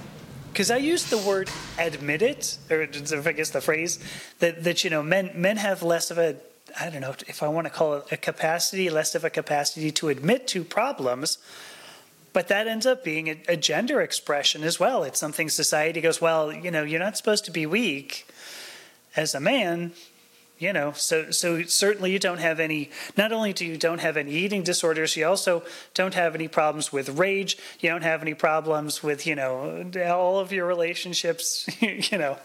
[0.51, 3.99] because I used the word admit it, or I guess the phrase
[4.39, 6.35] that that you know men men have less of a
[6.79, 9.91] I don't know if I want to call it a capacity, less of a capacity
[9.91, 11.37] to admit to problems.
[12.31, 15.03] But that ends up being a, a gender expression as well.
[15.03, 18.27] It's something society goes, well, you know, you're not supposed to be weak
[19.15, 19.93] as a man,
[20.59, 20.91] you know.
[20.91, 22.91] So, so certainly you don't have any.
[23.17, 26.91] Not only do you don't have any eating disorders, you also don't have any problems
[26.91, 27.57] with rage.
[27.79, 31.67] You don't have any problems with, you know, all of your relationships.
[32.09, 32.37] You know,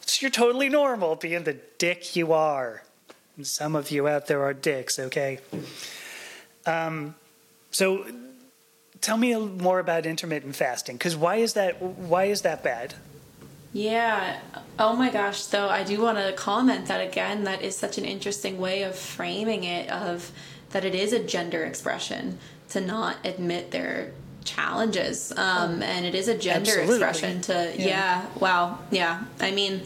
[0.00, 2.82] so you're totally normal being the dick you are.
[3.36, 5.40] And some of you out there are dicks, okay?
[6.66, 7.14] Um,
[7.70, 8.06] so
[9.00, 12.94] tell me more about intermittent fasting because why is that why is that bad
[13.76, 14.40] Yeah.
[14.78, 18.06] Oh my gosh, though, I do want to comment that again, that is such an
[18.06, 20.32] interesting way of framing it of
[20.70, 22.38] that it is a gender expression
[22.70, 24.12] to not admit their
[24.44, 25.30] challenges.
[25.36, 26.94] Um, and it is a gender Absolutely.
[27.06, 27.86] expression to, Yeah.
[27.86, 28.26] yeah.
[28.40, 29.24] wow, yeah.
[29.40, 29.82] I mean,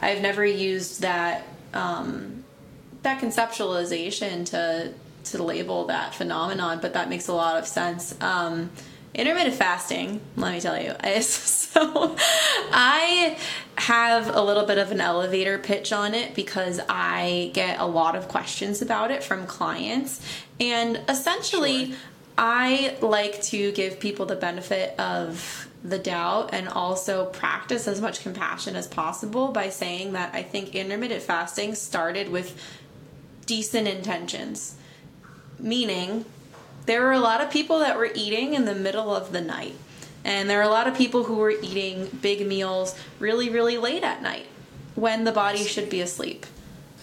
[0.00, 2.42] I've never used that, um,
[3.02, 4.92] that conceptualization to,
[5.30, 8.20] to label that phenomenon, but that makes a lot of sense.
[8.20, 8.70] Um,
[9.18, 12.16] intermittent fasting, let me tell you, is so
[12.72, 13.36] I
[13.76, 18.16] have a little bit of an elevator pitch on it because I get a lot
[18.16, 20.20] of questions about it from clients.
[20.60, 21.96] And essentially, Sure.
[22.38, 28.22] I like to give people the benefit of the doubt and also practice as much
[28.22, 32.56] compassion as possible by saying that I think intermittent fasting started with
[33.46, 34.76] decent intentions.
[35.58, 36.24] Meaning,
[36.88, 39.74] there were a lot of people that were eating in the middle of the night.
[40.24, 44.02] And there are a lot of people who were eating big meals really, really late
[44.02, 44.46] at night
[44.94, 46.46] when the body should be asleep.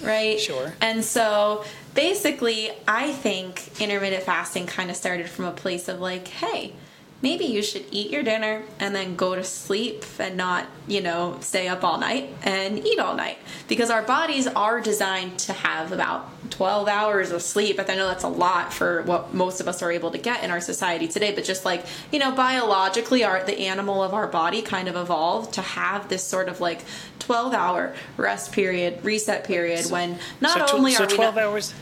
[0.01, 0.39] Right?
[0.39, 0.73] Sure.
[0.81, 6.27] And so basically, I think intermittent fasting kind of started from a place of like,
[6.29, 6.73] hey,
[7.21, 11.37] maybe you should eat your dinner and then go to sleep and not, you know,
[11.41, 13.37] stay up all night and eat all night.
[13.67, 17.77] Because our bodies are designed to have about 12 hours of sleep.
[17.77, 20.43] But I know that's a lot for what most of us are able to get
[20.43, 21.33] in our society today.
[21.33, 25.53] But just like, you know, biologically, our the animal of our body kind of evolved
[25.53, 26.81] to have this sort of like
[27.19, 31.35] 12 hour rest period, reset period when not so, tw- only so are we 12
[31.35, 31.73] not- hours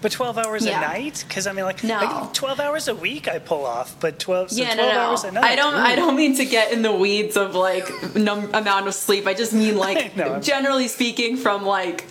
[0.00, 0.78] but 12 hours Yeah.
[0.78, 1.96] a night because i mean like No.
[1.98, 5.00] I- 12 hours a week i pull off but 12 so yeah, 12 no, no.
[5.00, 5.74] hours a night I don't.
[5.74, 9.26] I don't mean to get in the weeds of like num- amount of sleep.
[9.26, 12.06] I just mean like No, generally speaking, from like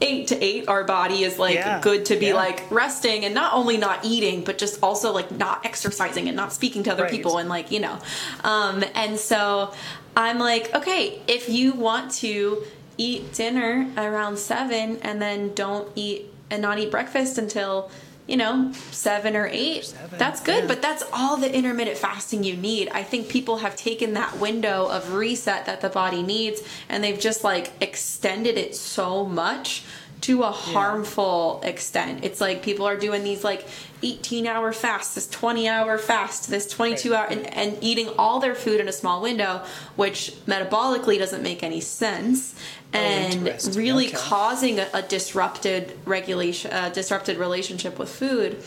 [0.00, 2.34] eight to eight, our body is like Yeah, good to be yeah.
[2.34, 6.52] like resting and not only not eating, but just also like not exercising and not
[6.52, 7.12] speaking to other Right.
[7.12, 7.98] people and like, you know.
[8.42, 9.72] Um, and so
[10.16, 12.64] I'm like, okay, if you want to
[12.98, 17.90] eat dinner around seven and then don't eat and not eat breakfast until
[18.26, 19.84] you know seven or eight.
[19.84, 20.68] Seven, that's good yeah.
[20.68, 22.88] but that's all the intermittent fasting you need.
[22.88, 27.20] I think people have taken that window of reset that the body needs and they've
[27.20, 29.84] just like extended it so much
[30.22, 32.24] to a harmful extent.
[32.24, 33.66] It's like people are doing these like
[34.04, 37.18] 18 hour fast this 20 hour fast this 22 Right.
[37.18, 39.62] hour and, and eating all their food in a small window
[39.96, 42.54] which metabolically doesn't make any sense
[42.92, 44.16] oh, and Oh, really Okay.
[44.16, 48.62] causing a, a disrupted regulation a disrupted relationship with food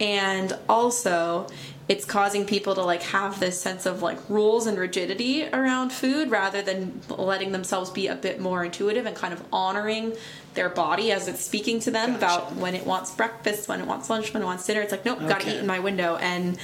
[0.00, 1.46] and also
[1.88, 6.30] it's causing people to like have this sense of like rules and rigidity around food
[6.30, 10.12] rather than letting themselves be a bit more intuitive and kind of honoring
[10.54, 14.10] their body as it's speaking to them about when it wants breakfast when it wants
[14.10, 14.80] lunch when it wants dinner.
[14.80, 16.16] It's like nope gotta eat in my window.
[16.16, 16.58] And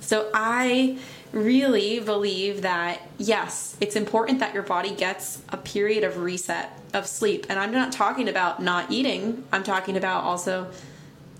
[0.00, 0.98] so i
[1.32, 7.06] really believe that yes it's important that your body gets a period of reset of
[7.06, 7.46] sleep.
[7.48, 9.44] And i'm not talking about not eating.
[9.52, 10.70] I'm talking about also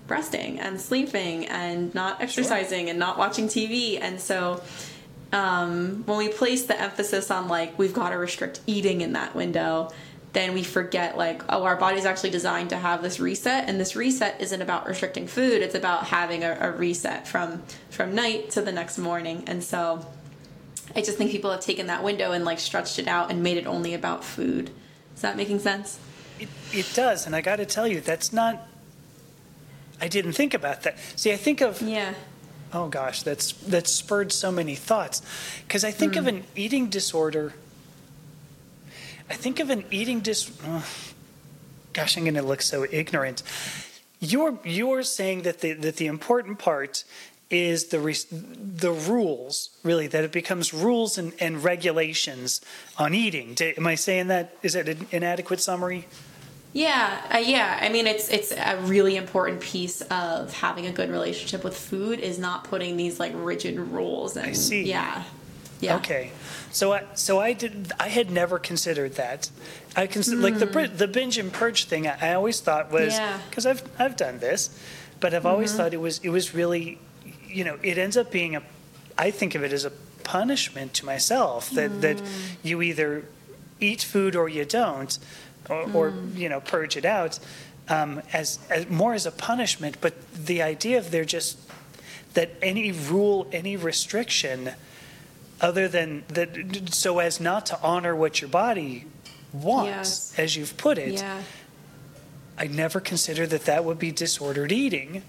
[0.07, 4.61] resting and sleeping and not exercising and not watching tv and so
[5.33, 9.33] um, when we place the emphasis on like we've got to restrict eating in that
[9.35, 9.89] window
[10.33, 13.95] then we forget like oh our body's actually designed to have this reset and this
[13.95, 18.61] reset isn't about restricting food it's about having a, a reset from from night to
[18.61, 20.05] the next morning and so
[20.95, 23.57] i just think people have taken that window and like stretched it out and made
[23.57, 24.71] it only about food
[25.15, 25.99] is that making sense
[26.39, 28.67] It, it does, and I got to tell you, that's not.
[30.01, 30.97] I didn't think about that.
[31.15, 32.15] See, I think of yeah
[32.73, 35.21] oh gosh, that's that's spurred so many thoughts,
[35.67, 36.29] because I think of mm.
[36.29, 37.53] an eating disorder.
[39.31, 40.51] I think of an eating dis.
[40.67, 40.81] uh,
[41.93, 43.43] gosh, I'm going to look so ignorant.
[44.19, 47.05] You're you're saying that the that the important part
[47.49, 52.61] is the res- the rules really that it becomes rules and, and regulations
[52.97, 53.53] on eating.
[53.53, 54.55] Did- Am I saying that?
[54.63, 56.07] Is that an inadequate summary?
[56.73, 57.79] Yeah, uh, yeah.
[57.81, 62.19] I mean, it's it's a really important piece of having a good relationship with food
[62.19, 64.37] is not putting these like rigid rules.
[64.37, 64.83] And, I see.
[64.83, 65.23] Yeah,
[65.81, 65.97] yeah.
[65.97, 66.31] Okay,
[66.71, 69.49] so I so I did I had never considered that.
[69.95, 72.07] I consider like the bri- the binge and purge thing.
[72.07, 73.13] I, I always thought was.
[73.13, 73.39] Yeah.
[73.49, 74.69] because I've I've done this,
[75.19, 76.97] but I've always thought it was it was really,
[77.47, 78.61] you know, it ends up being a.
[79.17, 79.91] I think of it as a
[80.23, 82.27] punishment to myself that that Hmm.
[82.63, 83.25] you either
[83.79, 85.17] eat food or you don't,
[85.69, 86.37] or, or Hmm.
[86.37, 87.39] you know purge it out.
[87.89, 91.57] Um, as, as more as a punishment, but the idea of there just
[92.35, 94.71] that any rule, any restriction,
[95.61, 99.05] other than that, so as not to honor what your body
[99.53, 100.39] wants, Yes.
[100.39, 101.13] as you've put it.
[101.13, 101.41] Yeah,
[102.57, 105.23] I never considered that that would be disordered eating.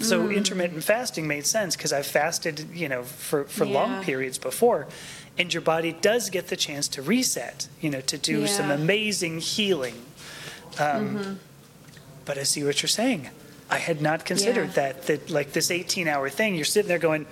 [0.00, 0.34] So Mm.
[0.36, 3.74] intermittent fasting made sense because I've fasted, you know, for, for Yeah.
[3.74, 4.88] long periods before,
[5.38, 8.74] and your body does get the chance to reset, you know, to do some Yeah.
[8.74, 8.82] Mm-hmm.
[8.82, 10.02] amazing healing.
[10.78, 11.38] Um,
[12.24, 13.28] But I see what you're saying.
[13.70, 14.92] I had not considered Yeah.
[14.92, 15.06] that.
[15.06, 17.26] That like this 18 hour thing, you're sitting there going,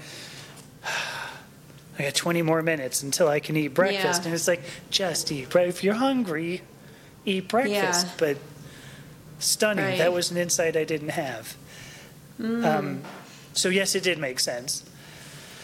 [1.98, 4.26] I got 20 more minutes until I can eat breakfast, Yeah.
[4.26, 5.48] and it's like just eat.
[5.52, 6.62] But if you're hungry,
[7.24, 8.06] eat breakfast.
[8.06, 8.12] Yeah.
[8.18, 8.36] But
[9.38, 9.84] stunning.
[9.84, 9.94] Right.
[9.94, 9.98] Mm.
[9.98, 11.56] That was an insight I didn't have.
[12.40, 13.02] Um,
[13.52, 14.84] so yes, it did make sense.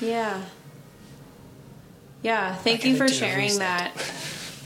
[0.01, 0.43] yeah,
[2.23, 2.55] yeah.
[2.55, 3.93] Thank you for sharing that.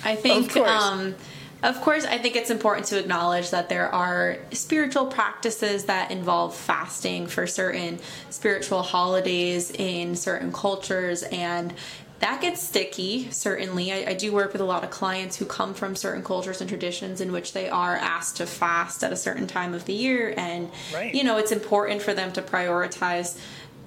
[0.04, 1.14] I think, um,
[1.62, 6.56] of course, I think it's important to acknowledge that there are spiritual practices that involve
[6.56, 11.72] fasting for certain spiritual holidays in certain cultures, and
[12.18, 13.30] that gets sticky.
[13.30, 16.60] Certainly, I, I do work with a lot of clients who come from certain cultures
[16.60, 19.92] and traditions in which they are asked to fast at a certain time of the
[19.92, 21.14] year, and Right.
[21.14, 23.38] you know, it's important for them to prioritize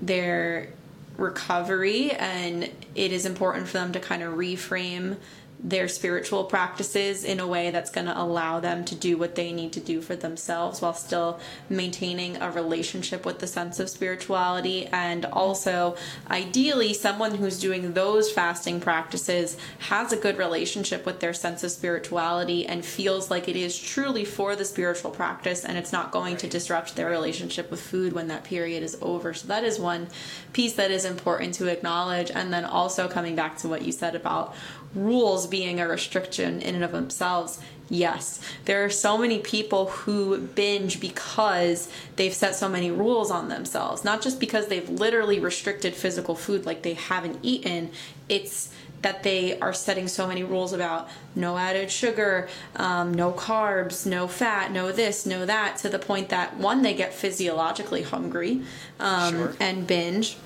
[0.01, 0.69] their
[1.17, 5.15] recovery and it is important for them to kind of reframe
[5.65, 9.51] their spiritual practices in a way that's going to allow them to do what they
[9.51, 14.85] need to do for themselves while still maintaining a relationship with the sense of spirituality.
[14.85, 15.97] And also
[16.29, 21.71] ideally someone who's doing those fasting practices has a good relationship with their sense of
[21.71, 26.37] spirituality and feels like it is truly for the spiritual practice and it's not going
[26.37, 29.33] to disrupt their relationship with food when that period is over.
[29.33, 30.09] So that is one
[30.53, 32.29] piece that is important to acknowledge.
[32.29, 34.53] And then also coming back to what you said about
[34.95, 37.59] rules being a restriction in and of themselves.
[37.87, 43.47] Yes, there are so many people who binge because they've set so many rules on
[43.49, 44.03] themselves.
[44.03, 47.91] Not just because they've literally restricted physical food like they haven't eaten,
[48.27, 48.73] it's
[49.03, 54.27] that they are setting so many rules about no added sugar, um, no carbs, no
[54.27, 58.63] fat, no this, no that, to the point that one, they get physiologically hungry
[58.99, 59.53] um, Sure.
[59.59, 60.37] and binge.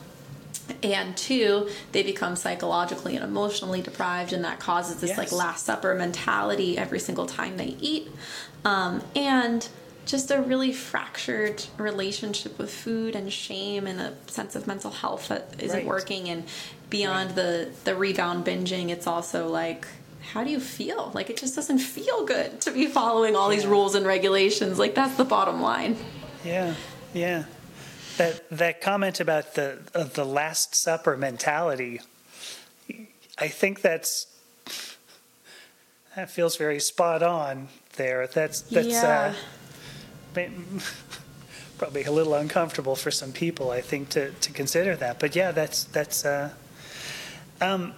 [0.84, 5.96] And two, they become psychologically and emotionally deprived, and that causes this like Last Supper
[5.96, 8.10] mentality every single time they eat.
[8.66, 9.68] Um, and
[10.06, 15.28] just a really fractured relationship with food and shame and a sense of mental health
[15.28, 15.86] that isn't Right.
[15.86, 16.28] working.
[16.30, 16.46] And
[16.90, 19.86] beyond the, the rebound binging, it's also like,
[20.34, 21.12] how do you feel?
[21.14, 24.80] Like, it just doesn't feel good to be following all these rules and regulations.
[24.80, 25.96] Like, that's the bottom line.
[26.44, 26.74] Yeah,
[27.14, 27.44] yeah.
[28.20, 29.80] That that comment about the
[30.14, 32.02] the Last Supper mentality,
[33.38, 34.28] I think that's
[36.18, 38.28] that feels very spot on there.
[38.28, 39.34] That's that's Yeah.
[40.36, 40.42] uh,
[41.78, 45.18] probably a little uncomfortable for some people, I think, to to consider that.
[45.20, 46.26] But yeah, that's that's.
[46.26, 46.50] Uh,
[47.62, 47.94] um,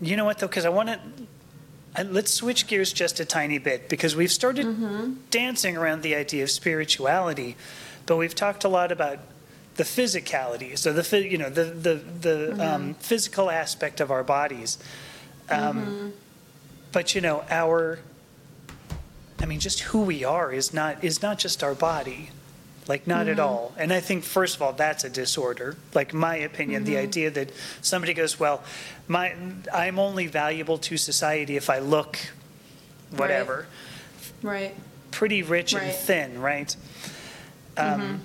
[0.00, 0.46] you know what though?
[0.46, 2.04] Because I want to.
[2.04, 4.66] Let's switch gears just a tiny bit because we've started
[5.30, 7.56] dancing around the idea of spirituality,
[8.06, 9.18] but we've talked a lot about
[9.76, 14.78] the physicality, so the you know the the the um, physical aspect of our bodies.
[15.50, 16.12] Um,
[16.92, 17.98] But you know our,
[19.42, 22.30] I mean, just who we are is not is not just our body,
[22.88, 23.74] like not at all.
[23.76, 25.76] And I think first of all that's a disorder.
[25.94, 27.50] Like my opinion, the idea that
[27.82, 28.62] somebody goes, well,
[29.08, 29.34] my
[29.74, 32.18] I'm only valuable to society if I look,
[33.10, 33.66] whatever,
[34.42, 34.74] Right.
[35.10, 36.74] pretty rich and thin, right?
[37.76, 38.24] Um,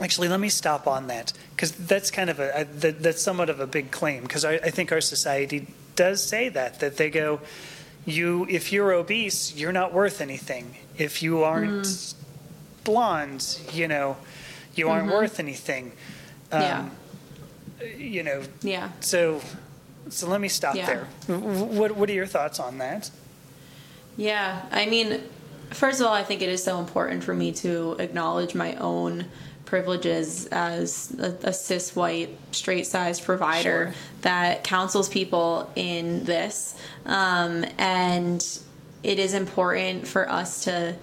[0.00, 3.48] Actually, let me stop on that because that's kind of a, a that, that's somewhat
[3.48, 7.10] of a big claim because I, I think our society does say that that they
[7.10, 7.40] go,
[8.04, 10.74] you if you're obese, you're not worth anything.
[10.98, 12.14] If you aren't Mm.
[12.84, 14.16] blonde, you know,
[14.74, 15.92] you aren't worth anything.
[16.52, 16.62] Um, Mm-hmm.
[16.62, 16.88] yeah.
[17.96, 18.88] You know, Yeah.
[19.00, 19.40] so
[20.08, 20.86] so let me stop Yeah.
[20.86, 21.36] there.
[21.38, 23.10] What what are your thoughts on that?
[24.16, 25.20] Yeah, I mean,
[25.70, 29.26] first of all, I think it is so important for me to acknowledge my own
[29.78, 33.94] privileges as a, a cis white straight sized provider Sure.
[34.20, 38.40] that counsels people in this um, and
[39.02, 40.94] it is important for us to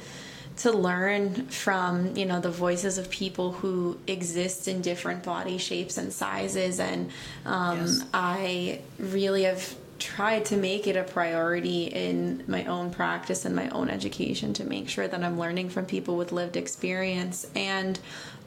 [0.58, 5.98] to learn from you know the voices of people who exist in different body shapes
[5.98, 7.12] and sizes and
[7.46, 8.06] um, Yes.
[8.14, 13.68] i really have tried to make it a priority in my own practice and my
[13.70, 18.00] own education to make sure that i'm learning from people with lived experience and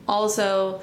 [0.09, 0.81] also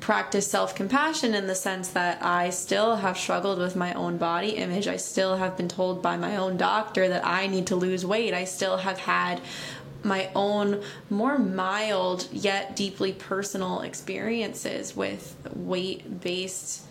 [0.00, 4.50] practice self compassion in the sense that I still have struggled with my own body
[4.50, 4.86] image.
[4.86, 8.34] I still have been told by my own doctor that I need to lose weight.
[8.34, 9.40] I still have had
[10.04, 16.84] my own more mild yet deeply personal experiences with weight based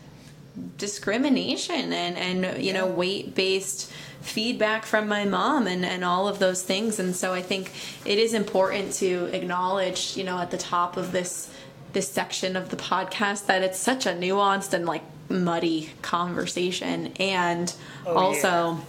[0.77, 3.91] discrimination and and you know weight based
[4.21, 6.99] feedback from my mom and and all of those things.
[6.99, 7.71] And so i think
[8.05, 11.49] it is important to acknowledge you know at the top of this
[11.93, 17.13] this section of the podcast that it's such a nuanced and like muddy conversation.
[17.19, 17.73] And
[18.05, 18.79] Oh, also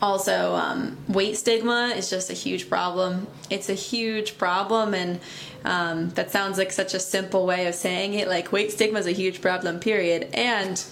[0.00, 3.26] also um, weight stigma is just a huge problem.
[3.48, 4.94] It's a huge problem.
[4.94, 5.20] And
[5.64, 9.06] um, that sounds like such a simple way of saying it like weight stigma is
[9.06, 10.28] a huge problem period.
[10.34, 10.82] And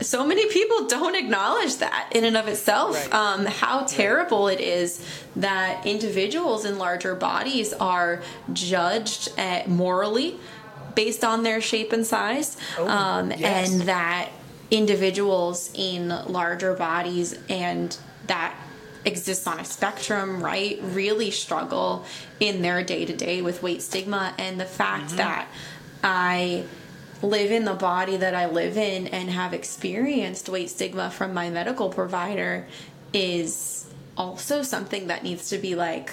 [0.00, 3.14] so many people don't acknowledge that in and of itself Right.
[3.14, 5.04] um, how terrible it is
[5.36, 8.22] that individuals in larger bodies are
[8.52, 10.38] judged uh, morally
[10.94, 13.70] based on their shape and size Oh, um, yes.
[13.72, 14.28] and that
[14.70, 18.54] individuals in larger bodies and that
[19.04, 22.04] exists on a spectrum right really struggle
[22.40, 25.16] in their day to day with weight stigma and the fact Mm-hmm.
[25.18, 25.48] that
[26.02, 26.64] i
[27.22, 31.50] live in the body that I live in and have experienced weight stigma from my
[31.50, 32.66] medical provider
[33.12, 33.86] is
[34.16, 36.10] also something that needs to be like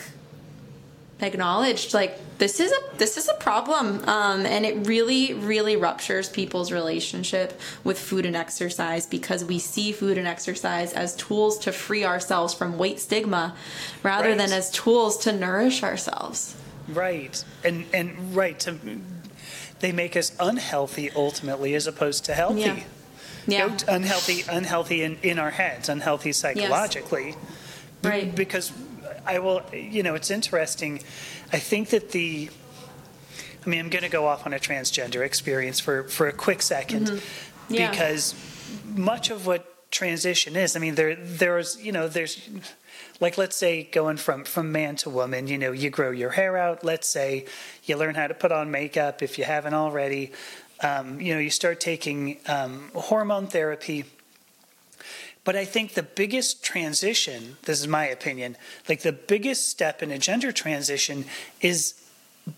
[1.22, 6.28] acknowledged like this is a this is a problem um, and it really really ruptures
[6.28, 11.72] people's relationship with food and exercise because we see food and exercise as tools to
[11.72, 13.56] free ourselves from weight stigma
[14.02, 14.38] rather Right.
[14.38, 16.56] than as tools to nourish ourselves
[16.90, 17.42] Right.
[17.64, 18.74] And and right to
[19.80, 22.62] they make us unhealthy ultimately as opposed to healthy.
[22.62, 22.76] Yeah.
[22.76, 22.84] You
[23.48, 27.32] yeah know, unhealthy unhealthy in, in our heads, unhealthy psychologically.
[27.32, 27.38] B-
[28.10, 28.36] Right.
[28.36, 28.72] Because
[29.26, 31.02] I will you know, it's interesting.
[31.52, 32.50] I think that the
[33.66, 36.60] I mean, I'm going to go off on a transgender experience for, for a quick
[36.60, 37.74] 2nd Mm-hmm.
[37.74, 37.90] Yeah.
[37.90, 38.36] because
[38.86, 40.76] much of what transition is.
[40.76, 42.42] I mean, there there's you know there's
[43.20, 45.48] like let's say going from from man to woman.
[45.48, 46.84] You know, you grow your hair out.
[46.84, 47.46] Let's say
[47.84, 50.32] you learn how to put on makeup if you haven't already.
[50.82, 54.06] Um, you know, you start taking um, hormone therapy.
[55.46, 58.56] But I think the biggest transition, this is my opinion,
[58.88, 61.26] like the biggest step in a gender transition
[61.60, 62.02] is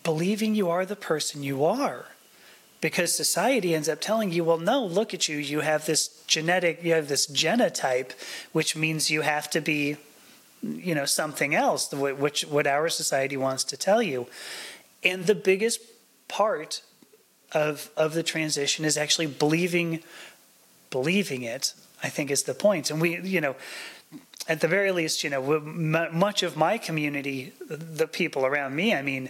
[0.04, 2.06] believing you are the person you are
[2.82, 5.38] because society ends up telling you, well, no, look at you.
[5.38, 8.12] You have this genetic, you have this genotype,
[8.52, 9.98] which means you have to be,
[10.66, 14.28] you know, something else, which what our society wants to tell you.
[15.04, 15.80] And the biggest
[16.28, 16.82] part
[17.52, 20.04] of of the transition is actually believing,
[20.90, 21.74] believing it.
[22.04, 22.92] I think is the point.
[22.92, 23.56] And we, you know,
[24.48, 29.02] at the very least, you know, much of my community, the people around me, I
[29.02, 29.30] mean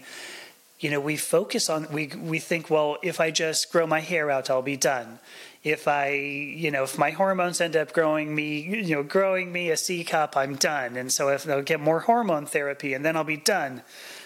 [0.80, 4.30] you know we focus on we we think well if i just grow my hair
[4.30, 5.20] out i'll be done
[5.66, 9.72] if i you know if my hormones end up growing me you know growing me
[9.72, 10.96] a c cup i'm done.
[10.96, 13.82] And so if i'll get more hormone therapy and then i'll be done.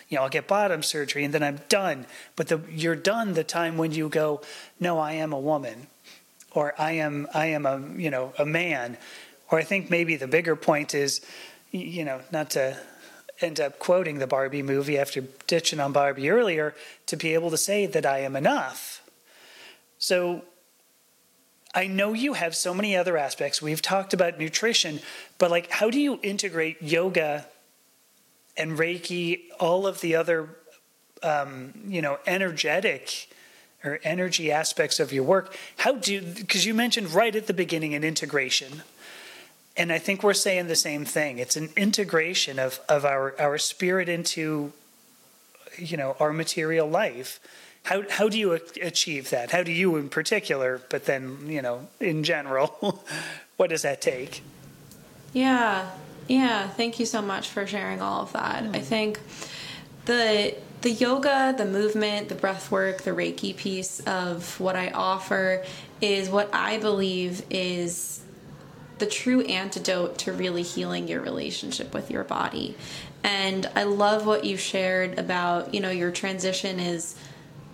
[0.09, 2.05] You know i'll get bottom surgery and then i'm done.
[2.35, 4.41] But the, you're done the time when you go
[4.79, 5.87] no i am a woman
[6.51, 8.97] or i am i am a you know a man.
[9.49, 11.21] Or i think maybe the bigger point is
[11.71, 12.77] you know not to
[13.41, 16.75] end up quoting the Barbie movie after ditching on Barbie earlier
[17.05, 19.01] to be able to say that I am enough.
[19.97, 20.43] So
[21.73, 23.61] I know you have so many other aspects.
[23.61, 24.99] We've talked about nutrition,
[25.37, 27.45] but like how do you integrate yoga
[28.57, 30.49] and Reiki, all of the other
[31.21, 33.29] um, you know, energetic
[33.83, 35.55] or energy aspects of your work?
[35.77, 38.81] How do because you mentioned right at the beginning an integration
[39.79, 41.39] and I think we're saying the same thing.
[41.39, 44.73] It's an integration of, of our, our spirit into,
[45.77, 47.39] you know, our material life.
[47.89, 49.49] How, how do you achieve that?
[49.49, 53.03] How do you in particular, but then, you know, in general,
[53.57, 54.43] what does that take?
[55.33, 55.89] Yeah.
[56.27, 56.67] Yeah.
[56.67, 58.63] Thank you so much for sharing all of that.
[58.63, 58.75] Mm.
[58.75, 59.19] I think
[60.05, 65.65] the the yoga, the movement, the breath work, the Reiki piece of what I offer
[65.99, 68.21] is what I believe is
[68.99, 72.77] the true antidote to really healing your relationship with your body.
[73.23, 77.15] And I love what you shared about, you know, your transition is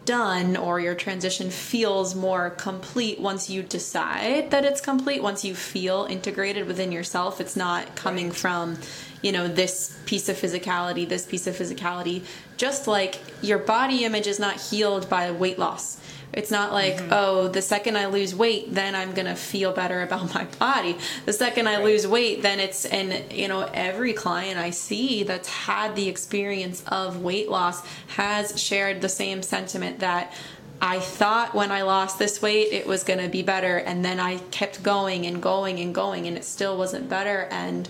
[0.05, 5.21] done or your transition feels more complete once you decide that it's complete.
[5.21, 8.77] Once you feel integrated within yourself it's not coming from
[9.21, 12.23] you know this piece of physicality this piece of physicality.
[12.57, 15.99] Just like your body image is not healed by weight loss
[16.35, 17.13] it's not like, mm-hmm.
[17.13, 20.97] oh, the second I lose weight, then I'm going to feel better about my body.
[21.25, 21.85] The second I right.
[21.85, 26.83] lose weight, then it's, and you know, every client I see that's had the experience
[26.87, 30.33] of weight loss has shared the same sentiment that
[30.81, 33.77] I thought when I lost this weight it was going to be better.
[33.77, 37.47] And then I kept going and going and going, and it still wasn't better.
[37.49, 37.87] And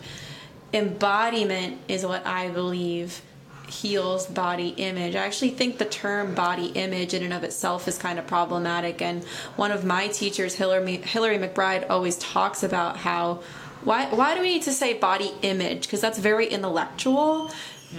[0.71, 3.21] embodiment is what I believe
[3.67, 5.15] heals body image.
[5.15, 9.01] I actually think the term body image in and of itself is kind of problematic.
[9.01, 9.23] And
[9.55, 13.41] one of my teachers, Hillary, Hillary McBride, always talks about how
[13.83, 15.83] why, why do we need to say body image?
[15.83, 17.51] Because that's very intellectual.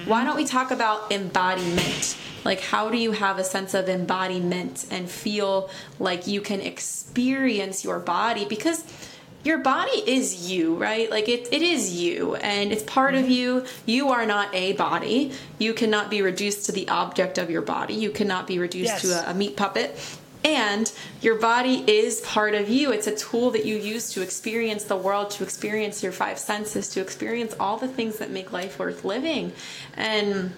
[0.04, 2.16] Why don't we talk about embodiment?
[2.44, 7.84] Like, how do you have a sense of embodiment and feel like you can experience
[7.84, 8.44] your body?
[8.44, 8.82] Because
[9.46, 11.10] your body is you, right?
[11.10, 13.30] Like it, it is you and it's part of mm-hmm.
[13.32, 13.66] you.
[13.86, 15.32] You are not a body.
[15.58, 17.94] You cannot be reduced to the object of your body.
[17.94, 19.02] You cannot be reduced yes.
[19.02, 19.98] to a, a meat puppet.
[20.44, 20.92] And
[21.22, 22.92] your body is part of you.
[22.92, 26.88] It's a tool that you use to experience the world, to experience your five senses,
[26.90, 29.52] to experience all the things that make life worth living.
[29.96, 30.52] And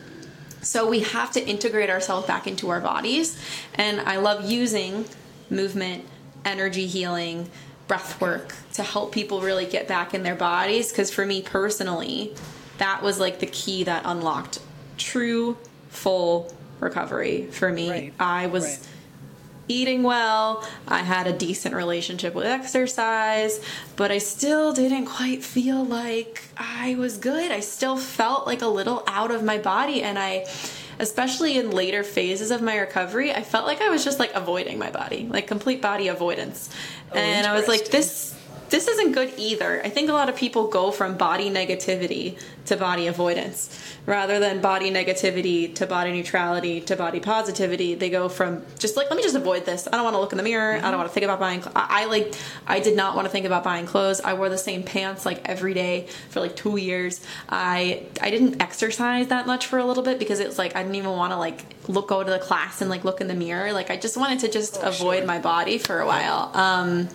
[0.60, 3.40] so we have to integrate ourselves back into our bodies.
[3.74, 5.06] And I love using
[5.48, 6.04] movement,
[6.44, 7.48] energy healing,
[7.88, 12.32] breath work to help people really get back in their bodies because for me personally
[12.76, 14.60] that was like the key that unlocked
[14.98, 15.56] true
[15.88, 18.14] full recovery for me right.
[18.20, 18.88] i was right.
[19.68, 23.60] eating well i had a decent relationship with exercise
[23.96, 28.68] but i still didn't quite feel like i was good i still felt like a
[28.68, 30.44] little out of my body and i
[30.98, 34.78] especially in later phases of my recovery, I felt like I was just like avoiding
[34.78, 36.70] my body, like complete body avoidance.
[37.12, 38.37] Oh, and I was like, this
[38.70, 39.82] this isn't good either.
[39.84, 43.70] I think a lot of people go from body negativity to body avoidance
[44.06, 47.94] rather than body negativity to body neutrality to body positivity.
[47.94, 49.86] They go from just like, let me just avoid this.
[49.86, 50.74] I don't want to look in the mirror.
[50.74, 50.84] Mm-hmm.
[50.84, 51.62] I don't want to think about buying.
[51.62, 52.34] Cl- I, I, like,
[52.66, 54.20] I did not want to think about buying clothes.
[54.20, 57.24] I wore the same pants like every day for like two years.
[57.48, 60.96] I I didn't exercise that much for a little bit because it's like I didn't
[60.96, 63.72] even want to like look go to the class and like look in the mirror.
[63.72, 65.26] Like I just wanted to just oh, avoid sure.
[65.26, 66.50] my body for a while.
[66.54, 67.08] Um,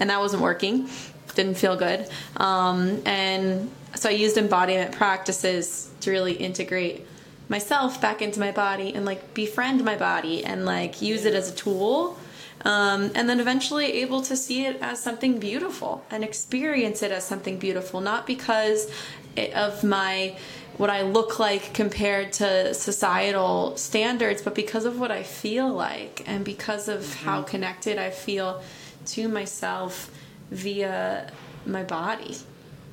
[0.00, 0.88] and that wasn't working.
[1.34, 2.08] didn't feel good.
[2.36, 7.06] Um, and so I used embodiment practices to really integrate
[7.48, 11.50] myself back into my body and like befriend my body and like use it as
[11.50, 12.18] a tool.
[12.64, 17.24] Um, and then eventually able to see it as something beautiful and experience it as
[17.24, 18.90] something beautiful, not because
[19.36, 20.36] it, of my
[20.76, 26.22] what I look like compared to societal standards, but because of what I feel like
[26.26, 27.24] and because of mm-hmm.
[27.24, 28.62] how connected I feel
[29.08, 30.10] to myself
[30.50, 31.30] via
[31.66, 32.36] my body.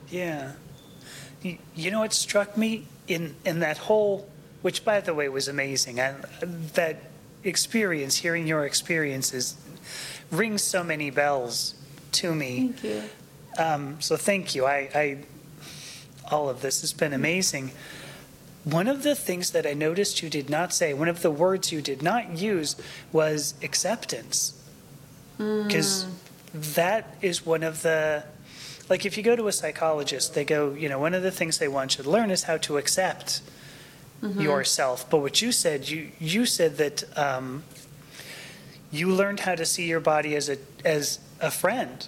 [0.10, 0.54] Yeah.
[1.42, 4.28] You, you know what struck me in in that whole
[4.62, 6.00] which by the way was amazing.
[6.00, 6.24] And
[6.74, 6.98] that
[7.44, 9.56] experience, hearing your experiences
[10.32, 11.76] rings so many bells
[12.14, 12.70] to me.
[12.70, 13.04] Thank you.
[13.58, 14.66] Um, so thank you.
[14.66, 15.18] I, I
[16.32, 17.72] all of this has been amazing.
[18.64, 21.72] One of the things that I noticed you did not say, one of the words
[21.72, 22.76] you did not use
[23.12, 24.55] was acceptance.
[25.38, 26.76] Because mm.
[26.76, 28.24] that is one of the,
[28.90, 31.58] like if you go to a psychologist, they go, you know, one of the things
[31.58, 33.42] they want you to learn is how to accept
[34.22, 34.40] mm-hmm.
[34.42, 35.10] yourself.
[35.10, 37.64] But what you said, you, you said that um,
[38.92, 42.08] you learned how to see your body as a, as a friend.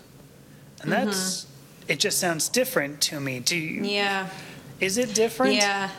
[0.82, 1.53] And that's, mm-hmm
[1.88, 3.39] it just sounds different to me.
[3.39, 3.84] Do you?
[3.84, 4.28] Yeah.
[4.80, 5.55] Is it different?
[5.55, 5.89] Yeah.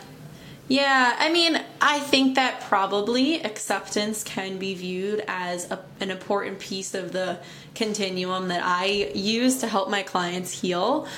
[0.68, 6.58] Yeah, I mean, I think that probably acceptance can be viewed as a, an important
[6.58, 7.38] piece of the
[7.74, 11.08] continuum that I use to help my clients heal.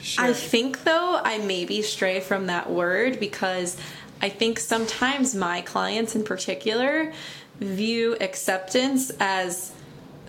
[0.00, 0.24] Sure.
[0.24, 3.76] I think, though, I maybe stray from that word because
[4.20, 7.12] I think sometimes my clients in particular
[7.60, 9.72] view acceptance as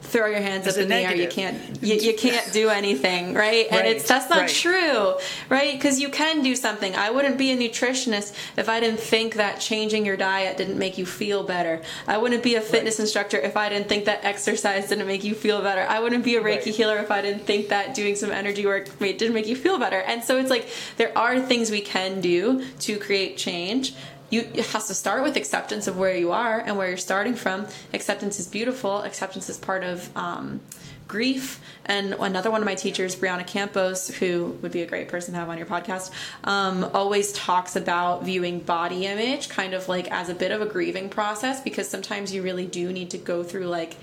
[0.01, 1.15] throw your hands up in the air.
[1.15, 3.67] You can't you, you can't do anything right?
[3.71, 4.49] And it's that's not right.
[4.49, 5.15] true
[5.49, 5.73] right?
[5.73, 6.95] Because you can do something.
[6.95, 10.97] I wouldn't be a nutritionist if i didn't think that changing your diet didn't make
[10.97, 11.81] you feel better.
[12.07, 13.03] I wouldn't be a fitness right.
[13.03, 15.81] instructor if i didn't think that exercise didn't make you feel better.
[15.81, 18.87] I wouldn't be a reiki healer if i didn't think that doing some energy work
[18.99, 19.99] didn't make you feel better.
[20.01, 23.93] And so it's like there are things we can do to create change
[24.29, 27.35] you it has to start with acceptance of where you are and where you're starting
[27.35, 27.67] from.
[27.93, 29.01] Acceptance is beautiful.
[29.03, 30.59] Acceptance is part of um,
[31.07, 31.61] grief.
[31.85, 35.39] And another one of my teachers brianna campos who would be a great person to
[35.39, 36.11] have on your podcast
[36.43, 40.65] um, always talks about viewing body image kind of like as a bit of a
[40.65, 43.95] grieving process because sometimes you really do need to go through like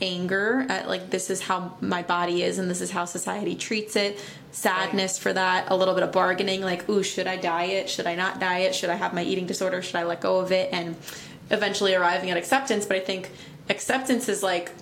[0.00, 3.96] anger at like this is how my body is and this is how society treats
[3.96, 4.22] it.
[4.52, 5.22] Sadness right.
[5.22, 7.88] for that a little bit of bargaining like ooh should i diet?
[7.88, 8.74] Should i not diet?
[8.74, 9.82] Should i have my eating disorder?
[9.82, 10.70] Should i let go of it?
[10.72, 10.96] And
[11.50, 13.30] eventually arriving at acceptance but i think
[13.68, 14.72] acceptance is like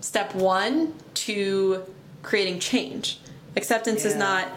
[0.00, 1.82] step one to
[2.22, 3.20] creating change.
[3.56, 4.10] Acceptance yeah.
[4.10, 4.48] is not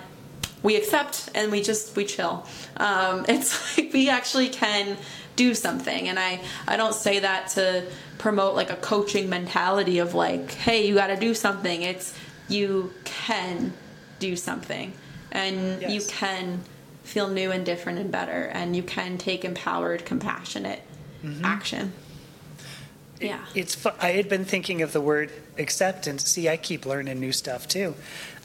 [0.62, 2.46] we accept and we just we chill.
[2.78, 4.98] Um, it's like we actually can
[5.36, 6.08] do something.
[6.10, 7.86] And i i don't say that to
[8.18, 11.82] promote like a coaching mentality of like hey you got to do something.
[11.82, 12.16] It's
[12.48, 13.74] you can
[14.20, 14.94] do something.
[15.32, 15.92] And yes.
[15.92, 16.62] you can
[17.04, 18.46] feel new and different and better.
[18.54, 20.82] And you can take empowered compassionate
[21.24, 21.44] mm-hmm.
[21.44, 21.94] action.
[23.20, 23.40] Yeah.
[23.56, 26.28] it's fu- i had been thinking of the word acceptance.
[26.28, 27.96] See i keep learning new stuff too.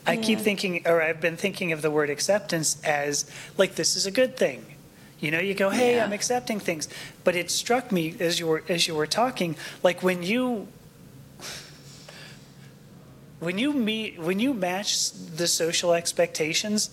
[0.06, 0.22] I yeah.
[0.22, 4.10] keep thinking or i've been thinking of the word acceptance as like this is a
[4.10, 4.64] good thing
[5.20, 6.04] you know, you go, "Hey, yeah.
[6.04, 6.88] I'm accepting things."
[7.24, 10.68] But it struck me as you were as you were talking, like when you
[13.40, 16.90] when you meet when you match the social expectations,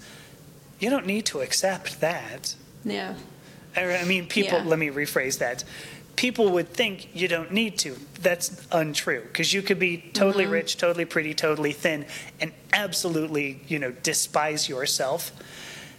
[0.79, 2.55] you don't need to accept that.
[2.83, 3.15] Yeah.
[3.75, 4.59] I mean, people.
[4.59, 4.65] Yeah.
[4.65, 5.63] Let me rephrase that.
[6.15, 7.97] People would think you don't need to.
[8.21, 10.53] That's untrue because you could be totally mm-hmm.
[10.53, 12.05] rich, totally pretty, totally thin,
[12.39, 15.31] and absolutely, you know, despise yourself.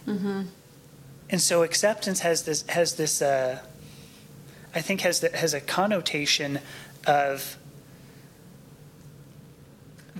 [0.07, 0.47] Mm-hmm
[1.29, 3.59] and so acceptance has this has this uh,
[4.73, 6.59] I think has the, has a connotation
[7.05, 7.57] of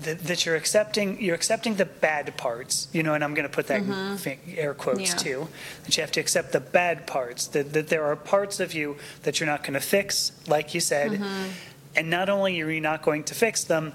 [0.01, 3.53] that, that, you're accepting you're accepting the bad parts you know and i'm going to
[3.53, 4.30] put that mm-hmm.
[4.30, 5.18] in air quotes yeah.
[5.18, 5.47] too
[5.86, 8.95] that you have to accept the bad parts that, that there are parts of you
[9.24, 11.49] that you're not going to fix like you said mm-hmm.
[11.95, 13.93] and not only are you not going to fix them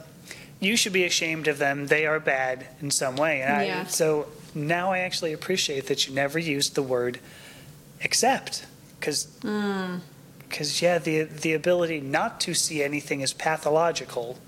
[0.58, 3.82] you should be ashamed of them they are bad in some way and yeah.
[3.82, 7.18] I, so now I actually appreciate that you never used the word
[8.04, 8.66] accept
[8.98, 10.82] because because mm.
[10.82, 14.38] yeah the the ability not to see anything as pathological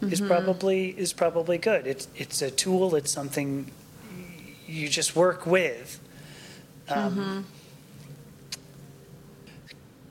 [0.00, 0.12] mm-hmm.
[0.12, 3.70] is probably is probably good it's it's a tool it's something
[4.66, 6.00] you just work with
[6.88, 7.40] um, mm-hmm.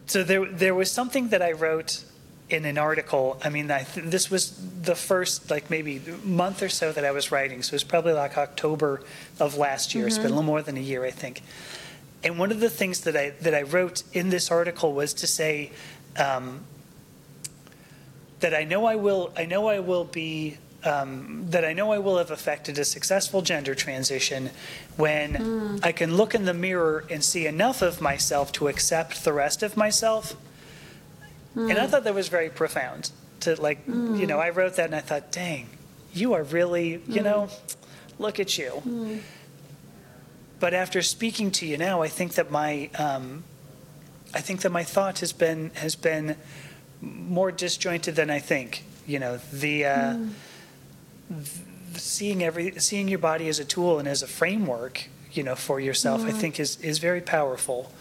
[0.06, 2.04] so there there was something that I wrote
[2.52, 3.40] in an article.
[3.44, 7.12] I mean, I th- this was the first like maybe month or so that I
[7.12, 9.02] was writing, so it was probably like October
[9.40, 10.04] of last year.
[10.04, 10.08] Mm-hmm.
[10.08, 10.36] It's been a mm-hmm.
[10.38, 11.42] little more than a year, I think.
[12.24, 15.28] And one of the things that I that I wrote in this article was to
[15.28, 15.72] say
[16.18, 16.66] um,
[18.42, 22.00] that I know I will I know I will be um, that I know I
[22.00, 24.50] will have effected a successful gender transition
[24.98, 29.34] when I can look in the mirror and see enough of myself to accept the
[29.34, 30.36] rest of myself.
[31.56, 33.12] And I thought that was very profound.
[33.42, 35.68] To like, you know, I wrote that and I thought, dang,
[36.14, 37.50] you are really, you know,
[38.20, 39.20] look at you.
[40.60, 43.44] But after speaking to you now, I think that my, um,
[44.34, 46.36] I think that my thought has been has been
[47.02, 48.84] more disjointed than I think.
[49.08, 50.18] You know, the, uh,
[51.30, 51.50] th-
[51.96, 55.80] seeing every seeing your body as a tool and as a framework, you know, for
[55.80, 57.92] yourself, I think is is very powerful.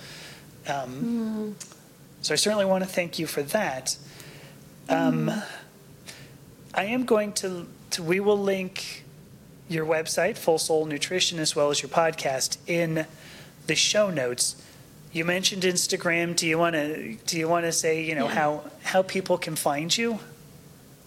[0.68, 1.57] Um,
[2.22, 3.96] So I certainly want to thank you for that.
[4.88, 5.30] Um,
[6.74, 9.04] I am going to, to we will link
[9.68, 13.06] your website, Full Soul Nutrition, as well as your podcast in
[13.66, 14.60] the show notes.
[15.12, 16.36] You mentioned Instagram.
[16.36, 18.34] Do you want to do you want to say you know Yeah.
[18.34, 20.20] how how people can find you?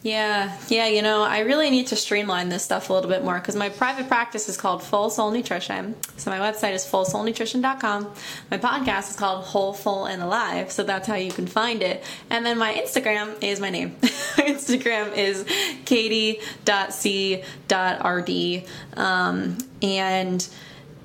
[0.04, 3.36] Yeah, yeah, you know, I really need to streamline this stuff a little bit more
[3.36, 5.96] because my private practice is called Full Soul Nutrition.
[6.18, 8.12] So my website is fullsoulnutrition.com.
[8.52, 10.74] My podcast is called Whole, Full, and Alive.
[10.74, 12.04] So that's how you can find it.
[12.30, 13.96] And then my Instagram is my name.
[14.02, 15.46] Instagram is
[15.86, 16.50] caitie.c.rd.
[18.98, 20.50] Um, and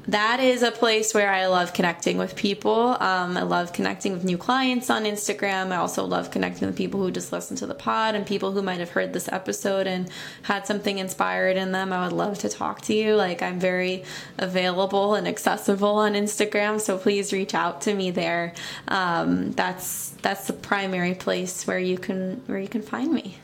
[0.09, 2.97] that is a place where I love connecting with people.
[2.99, 5.71] Um, I love connecting with new clients on Instagram.
[5.71, 8.63] I also love connecting with people who just listen to the pod and people who
[8.63, 10.09] might have heard this episode and
[10.43, 11.93] had something inspired in them.
[11.93, 13.17] I would love to talk to you.
[13.17, 14.03] Like, I'm very
[14.39, 18.55] available and accessible on Instagram, so please reach out to me there.
[18.89, 23.39] Um, that's that's the primary place where you can where you can find me.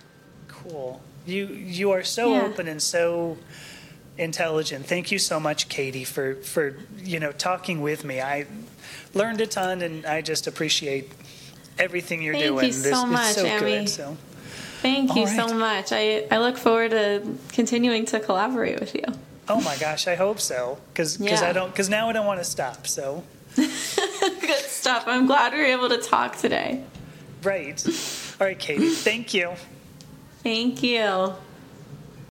[0.48, 1.00] Cool.
[1.26, 2.42] You you are so Yeah.
[2.44, 3.36] open and so
[4.18, 4.86] intelligent.
[4.86, 8.20] Thank you so much, Caitie, for for you know talking with me.
[8.20, 8.46] I
[9.14, 11.10] learned a ton, and I just appreciate
[11.78, 12.58] everything you're doing.
[12.58, 12.94] Thank you doing.
[12.94, 13.60] so much, so Amy.
[13.60, 13.88] good.
[13.88, 14.16] So
[14.82, 15.92] Thank you All so much.
[15.92, 19.04] I, I look forward to continuing to collaborate with you.
[19.48, 21.40] oh my gosh, I hope so because Yeah.
[21.40, 22.86] I don't because now I don't want to stop.
[22.86, 23.24] So
[23.56, 23.70] Good
[24.66, 25.04] stuff.
[25.06, 26.82] I'm glad we were able to talk today.
[27.42, 27.82] right.
[28.40, 28.88] All right, Caitie.
[28.90, 29.52] Thank you.
[30.42, 31.34] Thank you.